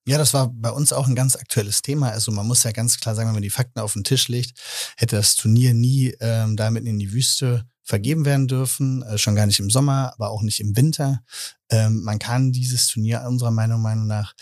[0.07, 2.09] Ja, das war bei uns auch ein ganz aktuelles Thema.
[2.09, 4.57] Also man muss ja ganz klar sagen, wenn man die Fakten auf den Tisch legt,
[4.95, 9.45] hätte das Turnier nie ähm, damit in die Wüste vergeben werden dürfen, äh, schon gar
[9.45, 11.23] nicht im Sommer, aber auch nicht im Winter.
[11.69, 14.33] Ähm, man kann dieses Turnier unserer Meinung, nach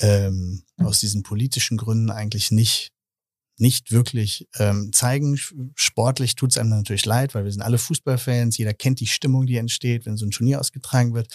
[0.00, 2.92] ähm, aus diesen politischen Gründen eigentlich nicht
[3.58, 5.38] nicht wirklich ähm, zeigen.
[5.74, 9.46] Sportlich tut es einem natürlich leid, weil wir sind alle Fußballfans, jeder kennt die Stimmung,
[9.46, 11.28] die entsteht, wenn so ein Turnier ausgetragen wird.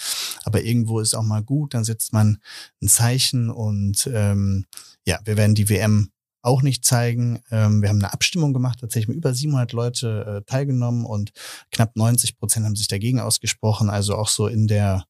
[0.44, 2.38] Aber irgendwo ist auch mal gut, dann setzt man
[2.82, 4.66] ein Zeichen und ähm,
[5.06, 6.10] ja, wir werden die WM
[6.48, 7.40] auch nicht zeigen.
[7.50, 11.32] Ähm, wir haben eine Abstimmung gemacht, tatsächlich mit über 700 Leute äh, teilgenommen und
[11.70, 13.90] knapp 90 Prozent haben sich dagegen ausgesprochen.
[13.90, 15.04] Also auch so in der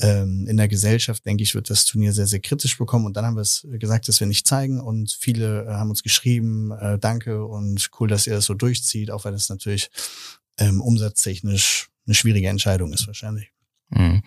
[0.00, 3.04] ähm, in der Gesellschaft, denke ich, wird das Turnier sehr, sehr kritisch bekommen.
[3.04, 4.80] Und dann haben wir es gesagt, dass wir nicht zeigen.
[4.80, 9.10] Und viele äh, haben uns geschrieben, äh, danke und cool, dass ihr das so durchzieht,
[9.10, 9.90] auch wenn es natürlich
[10.58, 13.52] ähm, umsatztechnisch eine schwierige Entscheidung ist wahrscheinlich.
[13.90, 14.22] Mhm.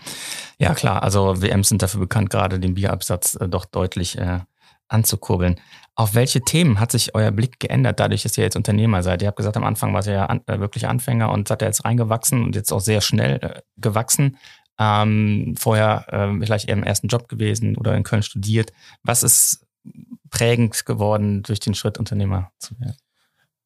[0.60, 1.04] Ja, klar.
[1.04, 4.42] Also WMs sind dafür bekannt, gerade den Bierabsatz äh, doch deutlich äh,
[4.88, 5.60] anzukurbeln.
[5.96, 9.22] Auf welche Themen hat sich euer Blick geändert, dadurch, dass ihr jetzt Unternehmer seid?
[9.22, 11.67] Ihr habt gesagt, am Anfang wart ihr ja an, äh, wirklich Anfänger und seid ihr
[11.67, 14.38] jetzt reingewachsen und jetzt auch sehr schnell äh, gewachsen.
[14.80, 18.72] Ähm, vorher äh, vielleicht eher im ersten Job gewesen oder in Köln studiert.
[19.04, 19.65] Was ist
[20.30, 22.98] prägend geworden, durch den Schritt Unternehmer zu werden?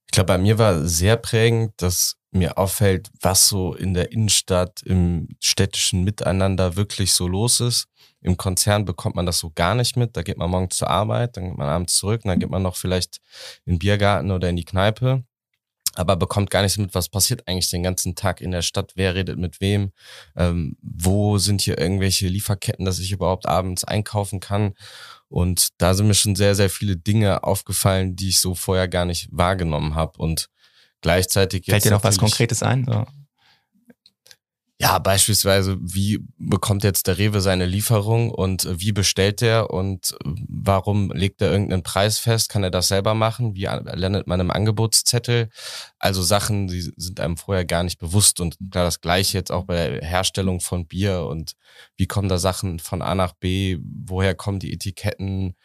[0.08, 4.82] Ich glaube, bei mir war sehr prägend, dass mir auffällt, was so in der Innenstadt,
[4.84, 7.88] im städtischen Miteinander wirklich so los ist.
[8.22, 10.18] Im Konzern bekommt man das so gar nicht mit.
[10.18, 12.64] Da geht man morgens zur Arbeit, dann geht man abends zurück und dann geht man
[12.64, 13.20] noch vielleicht
[13.66, 15.24] in den Biergarten oder in die Kneipe.
[15.96, 19.16] Aber bekommt gar nicht mit, was passiert eigentlich den ganzen Tag in der Stadt, wer
[19.16, 19.92] redet mit wem,
[20.36, 24.76] ähm, wo sind hier irgendwelche Lieferketten, dass ich überhaupt abends einkaufen kann.
[25.28, 29.06] Und da sind mir schon sehr, sehr viele Dinge aufgefallen, die ich so vorher gar
[29.06, 30.20] nicht wahrgenommen habe.
[30.20, 30.50] Und
[31.02, 31.66] gleichzeitig.
[31.66, 32.86] Fällt dir noch was Konkretes ein?
[32.86, 33.06] So.
[34.80, 40.16] Ja, beispielsweise, wie bekommt jetzt der Rewe seine Lieferung und äh, wie bestellt er und
[40.24, 42.50] äh, warum legt er irgendeinen Preis fest?
[42.50, 43.56] Kann er das selber machen?
[43.56, 45.50] Wie landet man im Angebotszettel?
[45.98, 49.64] Also Sachen, die sind einem vorher gar nicht bewusst und klar das gleiche jetzt auch
[49.64, 51.54] bei der Herstellung von Bier und
[51.96, 53.80] wie kommen da Sachen von A nach B?
[53.82, 55.56] Woher kommen die Etiketten?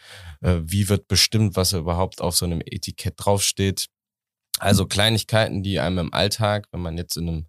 [0.41, 3.89] Äh, wie wird bestimmt, was überhaupt auf so einem Etikett draufsteht?
[4.63, 7.47] Also Kleinigkeiten, die einem im Alltag, wenn man jetzt in einem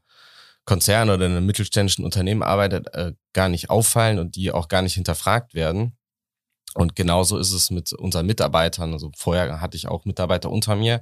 [0.65, 4.82] Konzern oder in einem mittelständischen Unternehmen arbeitet, äh, gar nicht auffallen und die auch gar
[4.82, 5.95] nicht hinterfragt werden.
[6.73, 8.93] Und genauso ist es mit unseren Mitarbeitern.
[8.93, 11.02] Also vorher hatte ich auch Mitarbeiter unter mir,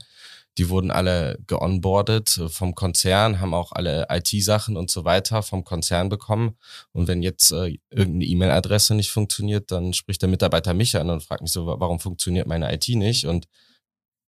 [0.58, 6.10] Die wurden alle geonboardet vom Konzern, haben auch alle IT-Sachen und so weiter vom Konzern
[6.10, 6.58] bekommen.
[6.92, 11.24] Und wenn jetzt äh, irgendeine E-Mail-Adresse nicht funktioniert, dann spricht der Mitarbeiter mich an und
[11.24, 13.28] fragt mich so, warum funktioniert meine IT nicht?
[13.28, 13.48] Und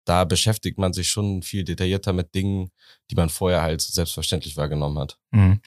[0.04, 2.70] da beschäftigt man sich schon viel detaillierter mit Dingen,
[3.10, 5.18] die man vorher halt selbstverständlich wahrgenommen hat.
[5.30, 5.60] Mhm.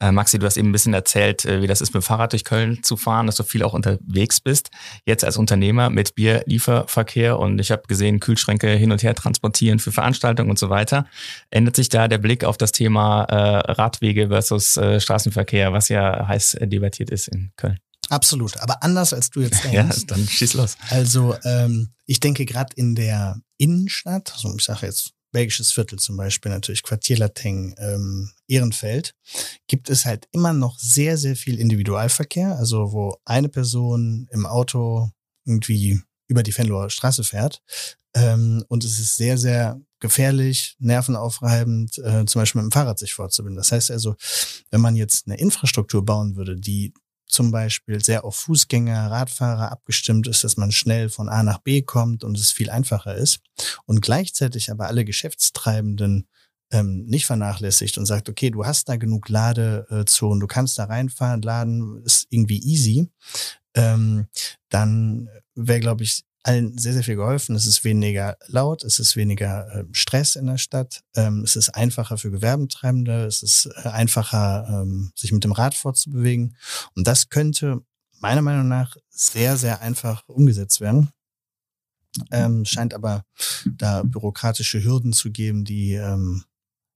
[0.00, 2.32] Äh, Maxi, du hast eben ein bisschen erzählt, äh, wie das ist, mit dem Fahrrad
[2.32, 4.70] durch Köln zu fahren, dass du viel auch unterwegs bist.
[5.06, 9.92] Jetzt als Unternehmer mit Bierlieferverkehr und ich habe gesehen, Kühlschränke hin und her transportieren für
[9.92, 11.06] Veranstaltungen und so weiter.
[11.50, 16.28] Ändert sich da der Blick auf das Thema äh, Radwege versus äh, Straßenverkehr, was ja
[16.28, 17.78] heiß debattiert ist in Köln?
[18.08, 19.74] Absolut, aber anders als du jetzt denkst.
[19.74, 20.76] ja, dann schieß los.
[20.88, 26.16] Also ähm, ich denke gerade in der Innenstadt, also ich sage jetzt Belgisches Viertel zum
[26.16, 29.14] Beispiel, natürlich Quartierlateng, ähm, Ehrenfeld,
[29.66, 35.10] gibt es halt immer noch sehr, sehr viel Individualverkehr, also wo eine Person im Auto
[35.44, 37.62] irgendwie über die Fenloher Straße fährt.
[38.14, 43.12] Ähm, und es ist sehr, sehr gefährlich, nervenaufreibend, äh, zum Beispiel mit dem Fahrrad sich
[43.12, 43.56] fortzubilden.
[43.56, 44.16] Das heißt also,
[44.70, 46.94] wenn man jetzt eine Infrastruktur bauen würde, die
[47.28, 51.82] zum Beispiel sehr auf Fußgänger, Radfahrer abgestimmt ist, dass man schnell von A nach B
[51.82, 53.40] kommt und es viel einfacher ist
[53.86, 56.26] und gleichzeitig aber alle Geschäftstreibenden
[56.70, 61.42] ähm, nicht vernachlässigt und sagt, okay, du hast da genug Ladezonen, du kannst da reinfahren,
[61.42, 63.10] laden, ist irgendwie easy,
[63.74, 64.26] ähm,
[64.68, 67.56] dann wäre, glaube ich, allen sehr, sehr viel geholfen.
[67.56, 71.70] Es ist weniger laut, es ist weniger äh, Stress in der Stadt, ähm, es ist
[71.70, 76.56] einfacher für Gewerbentreibende, es ist äh, einfacher, ähm, sich mit dem Rad fortzubewegen.
[76.94, 77.82] Und das könnte
[78.20, 81.10] meiner Meinung nach sehr, sehr einfach umgesetzt werden.
[82.30, 83.24] Ähm, scheint aber
[83.66, 86.44] da bürokratische Hürden zu geben, die ähm,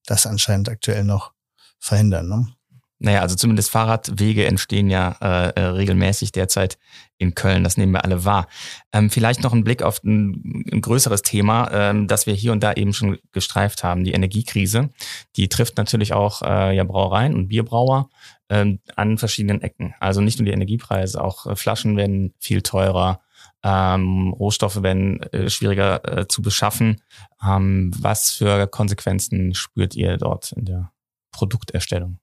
[0.07, 1.33] das anscheinend aktuell noch
[1.79, 2.29] verhindern.
[2.29, 2.55] Ne?
[3.03, 6.79] Naja, also zumindest Fahrradwege entstehen ja äh, äh, regelmäßig derzeit
[7.19, 7.65] in Köln.
[7.65, 8.47] Das nehmen wir alle wahr.
[8.93, 12.63] Ähm, vielleicht noch ein Blick auf ein, ein größeres Thema, ähm, das wir hier und
[12.63, 14.91] da eben schon gestreift haben, die Energiekrise.
[15.35, 18.09] Die trifft natürlich auch äh, ja, Brauereien und Bierbrauer
[18.49, 19.97] ähm, an verschiedenen Ecken.
[19.99, 23.21] Also nicht nur die Energiepreise, auch äh, Flaschen werden viel teurer.
[23.65, 27.03] Ähm, Rohstoffe werden äh, schwieriger äh, zu beschaffen.
[27.45, 30.93] Ähm, was für Konsequenzen spürt ihr dort in der
[31.33, 32.22] Produkterstellung?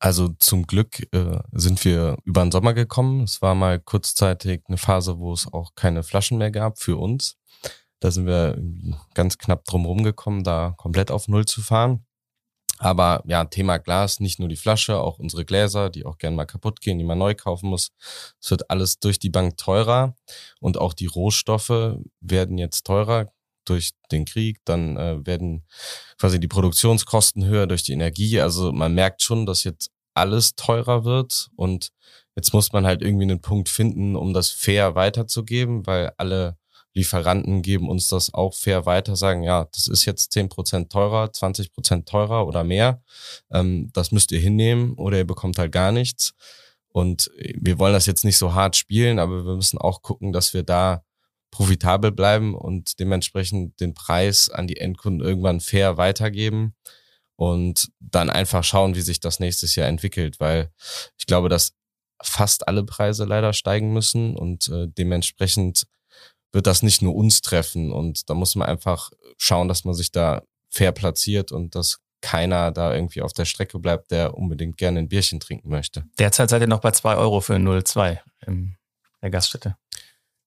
[0.00, 3.22] Also zum Glück äh, sind wir über den Sommer gekommen.
[3.22, 7.36] Es war mal kurzzeitig eine Phase, wo es auch keine Flaschen mehr gab für uns.
[8.00, 8.56] Da sind wir
[9.14, 12.04] ganz knapp drum rumgekommen, da komplett auf Null zu fahren.
[12.78, 16.44] Aber ja, Thema Glas, nicht nur die Flasche, auch unsere Gläser, die auch gerne mal
[16.44, 17.90] kaputt gehen, die man neu kaufen muss.
[18.40, 20.14] Es wird alles durch die Bank teurer
[20.60, 23.26] und auch die Rohstoffe werden jetzt teurer
[23.68, 25.64] durch den Krieg, dann äh, werden
[26.18, 28.40] quasi die Produktionskosten höher durch die Energie.
[28.40, 31.90] Also man merkt schon, dass jetzt alles teurer wird und
[32.36, 36.56] jetzt muss man halt irgendwie einen Punkt finden, um das fair weiterzugeben, weil alle
[36.94, 41.32] Lieferanten geben uns das auch fair weiter, sagen, ja, das ist jetzt zehn Prozent teurer,
[41.32, 43.02] 20 Prozent teurer oder mehr.
[43.52, 46.34] Ähm, das müsst ihr hinnehmen oder ihr bekommt halt gar nichts.
[46.88, 50.54] Und wir wollen das jetzt nicht so hart spielen, aber wir müssen auch gucken, dass
[50.54, 51.04] wir da
[51.50, 56.74] profitabel bleiben und dementsprechend den Preis an die Endkunden irgendwann fair weitergeben
[57.36, 60.70] und dann einfach schauen, wie sich das nächstes Jahr entwickelt, weil
[61.18, 61.74] ich glaube, dass
[62.22, 65.86] fast alle Preise leider steigen müssen und äh, dementsprechend
[66.52, 70.10] wird das nicht nur uns treffen und da muss man einfach schauen, dass man sich
[70.10, 74.98] da fair platziert und dass keiner da irgendwie auf der Strecke bleibt, der unbedingt gerne
[74.98, 76.04] ein Bierchen trinken möchte.
[76.18, 78.76] Derzeit seid ihr noch bei zwei Euro für 0,2 in
[79.22, 79.76] der Gaststätte.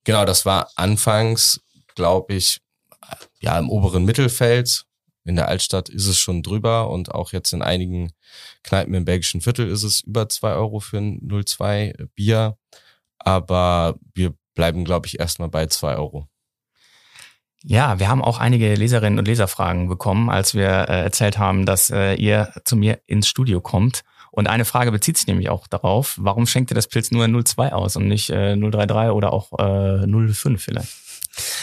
[0.03, 1.61] Genau, das war anfangs,
[1.95, 2.61] glaube ich,
[3.39, 4.85] ja, im oberen Mittelfeld.
[5.23, 8.11] In der Altstadt ist es schon drüber und auch jetzt in einigen
[8.63, 12.57] Kneipen im belgischen Viertel ist es über zwei Euro für ein 0,2 Bier.
[13.19, 16.27] Aber wir bleiben, glaube ich, erstmal bei zwei Euro.
[17.63, 21.91] Ja, wir haben auch einige Leserinnen und Leserfragen bekommen, als wir äh, erzählt haben, dass
[21.91, 24.01] äh, ihr zu mir ins Studio kommt.
[24.31, 27.71] Und eine Frage bezieht sich nämlich auch darauf, warum schenkt ihr das Pilz nur 0,2
[27.71, 30.89] aus und nicht äh, 0,33 oder auch äh, 0,5 vielleicht?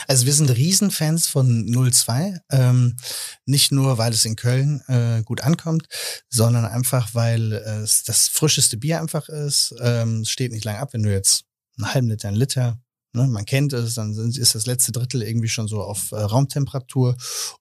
[0.06, 2.40] Also wir sind Riesenfans von 02.
[2.50, 2.96] Ähm,
[3.44, 5.86] nicht nur, weil es in Köln äh, gut ankommt,
[6.28, 9.74] sondern einfach, weil es das frischeste Bier einfach ist.
[9.80, 11.44] Ähm, es steht nicht lang ab, wenn du jetzt
[11.76, 12.80] einen halben Liter, einen Liter
[13.14, 17.16] Ne, man kennt es, dann ist das letzte Drittel irgendwie schon so auf äh, Raumtemperatur.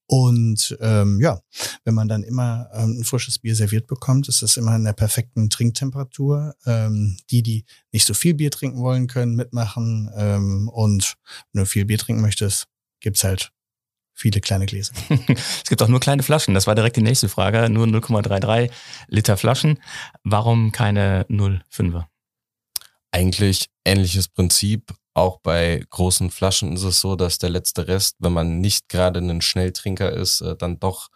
[0.06, 1.40] Und ähm, ja,
[1.86, 4.94] wenn man dann immer ähm, ein frisches Bier serviert bekommt, ist das immer in der
[4.94, 6.54] perfekten Trinktemperatur.
[6.66, 10.12] Ähm, die, die nicht so viel Bier trinken wollen, können mitmachen.
[10.18, 11.16] Ähm, und
[11.54, 12.68] wenn du viel Bier trinken möchtest,
[13.00, 13.52] gibt's halt
[14.14, 14.94] viele kleine Gläser.
[15.30, 16.56] es gibt auch nur kleine Flaschen.
[16.56, 17.70] Das war direkt die nächste Frage.
[17.70, 18.70] Nur 0,33
[19.08, 19.80] Liter Flaschen.
[20.24, 22.06] Warum keine 0,5er?
[23.12, 28.34] Eigentlich ähnliches Prinzip auch bei großen Flaschen ist es so, dass der letzte Rest, wenn
[28.34, 31.10] man nicht gerade ein Schnelltrinker ist, äh, dann doch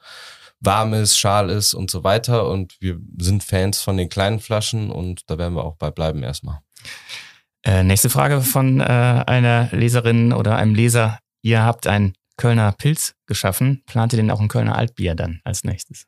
[0.60, 2.48] warm ist, schal ist und so weiter.
[2.48, 6.24] Und wir sind Fans von den kleinen Flaschen und da werden wir auch bei bleiben
[6.24, 6.60] erstmal.
[7.64, 11.20] Äh, nächste Frage von äh, einer Leserin oder einem Leser.
[11.44, 13.84] Ihr habt einen Kölner Pilz geschaffen.
[13.86, 16.06] Plant ihr denn auch ein Kölner Altbier dann als nächstes?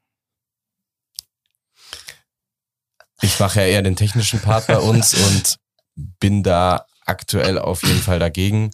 [3.21, 5.57] Ich mache ja eher den technischen Part bei uns und
[5.95, 8.71] bin da aktuell auf jeden Fall dagegen,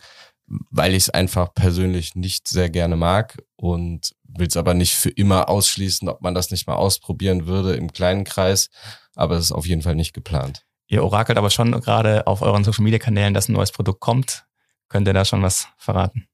[0.70, 5.10] weil ich es einfach persönlich nicht sehr gerne mag und will es aber nicht für
[5.10, 8.70] immer ausschließen, ob man das nicht mal ausprobieren würde im kleinen Kreis.
[9.16, 10.66] Aber es ist auf jeden Fall nicht geplant.
[10.88, 14.46] Ihr orakelt aber schon gerade auf euren Social Media Kanälen, dass ein neues Produkt kommt.
[14.88, 16.28] Könnt ihr da schon was verraten?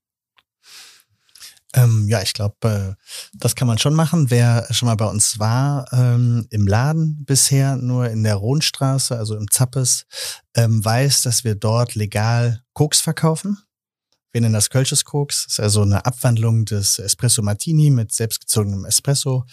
[1.75, 3.03] Ähm, ja, ich glaube, äh,
[3.33, 4.31] das kann man schon machen.
[4.31, 9.35] Wer schon mal bei uns war ähm, im Laden bisher, nur in der Rohnstraße, also
[9.35, 10.05] im Zappes,
[10.55, 13.57] ähm, weiß, dass wir dort legal Koks verkaufen.
[14.31, 15.45] Wir nennen das Kölsches Koks.
[15.45, 19.45] Das ist also eine Abwandlung des Espresso Martini mit selbstgezogenem Espresso,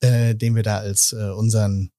[0.00, 1.90] äh, den wir da als äh, unseren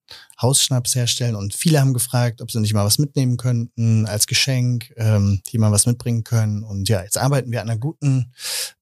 [0.41, 1.36] Hausschnaps herstellen.
[1.36, 5.57] Und viele haben gefragt, ob sie nicht mal was mitnehmen könnten als Geschenk, ähm, die
[5.57, 6.64] mal was mitbringen können.
[6.64, 8.34] Und ja, jetzt arbeiten wir an einer guten,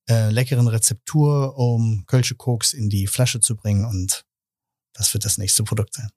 [0.09, 3.85] äh, leckeren Rezeptur, um Kölsche Koks in die Flasche zu bringen.
[3.85, 4.25] Und
[4.93, 6.09] das wird das nächste Produkt sein.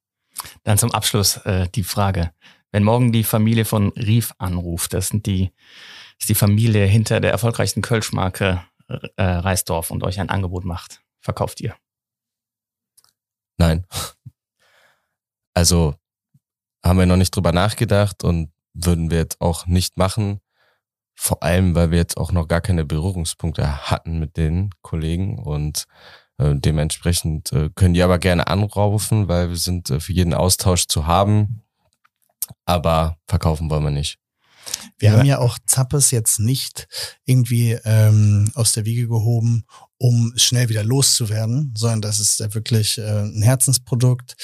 [0.64, 2.32] Dann zum Abschluss äh, die Frage.
[2.72, 5.50] Wenn morgen die Familie von Rief anruft, das sind die
[6.20, 11.60] ist die Familie hinter der erfolgreichsten Kölschmarke äh, Reisdorf und euch ein Angebot macht, verkauft
[11.60, 11.74] ihr?
[13.56, 13.86] Nein.
[15.54, 15.94] Also
[16.84, 20.40] haben wir noch nicht drüber nachgedacht und würden wir jetzt auch nicht machen.
[21.14, 25.84] Vor allem, weil wir jetzt auch noch gar keine Berührungspunkte hatten mit den Kollegen und
[26.38, 30.86] äh, dementsprechend äh, können die aber gerne anrufen, weil wir sind äh, für jeden Austausch
[30.86, 31.62] zu haben.
[32.64, 34.18] Aber verkaufen wollen wir nicht.
[34.98, 35.18] Wir ja.
[35.18, 36.88] haben ja auch Zappes jetzt nicht
[37.24, 39.64] irgendwie ähm, aus der Wiege gehoben,
[40.00, 44.34] um schnell wieder loszuwerden, sondern das ist ja wirklich äh, ein Herzensprodukt.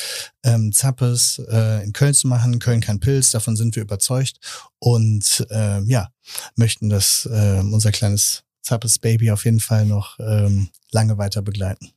[0.44, 4.36] Ähm, Zappes äh, in Köln zu machen, Köln kein Pilz, davon sind wir überzeugt
[4.78, 6.08] und äh, ja,
[6.56, 11.90] möchten das äh, unser kleines Zappes Baby auf jeden Fall noch ähm, lange weiter begleiten.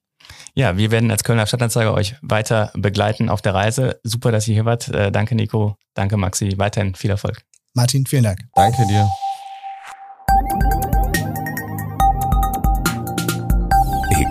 [0.54, 4.00] Ja, wir werden als Kölner Stadtanzeiger euch weiter begleiten auf der Reise.
[4.04, 4.88] Super, dass ihr hier wart.
[4.88, 5.76] Äh, danke, Nico.
[5.96, 6.54] Danke, Maxi.
[6.58, 7.44] Weiterhin viel Erfolg.
[7.74, 8.40] Martin, vielen Dank.
[8.56, 9.10] Danke dir.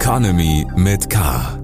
[0.08, 1.57] Economy mit K.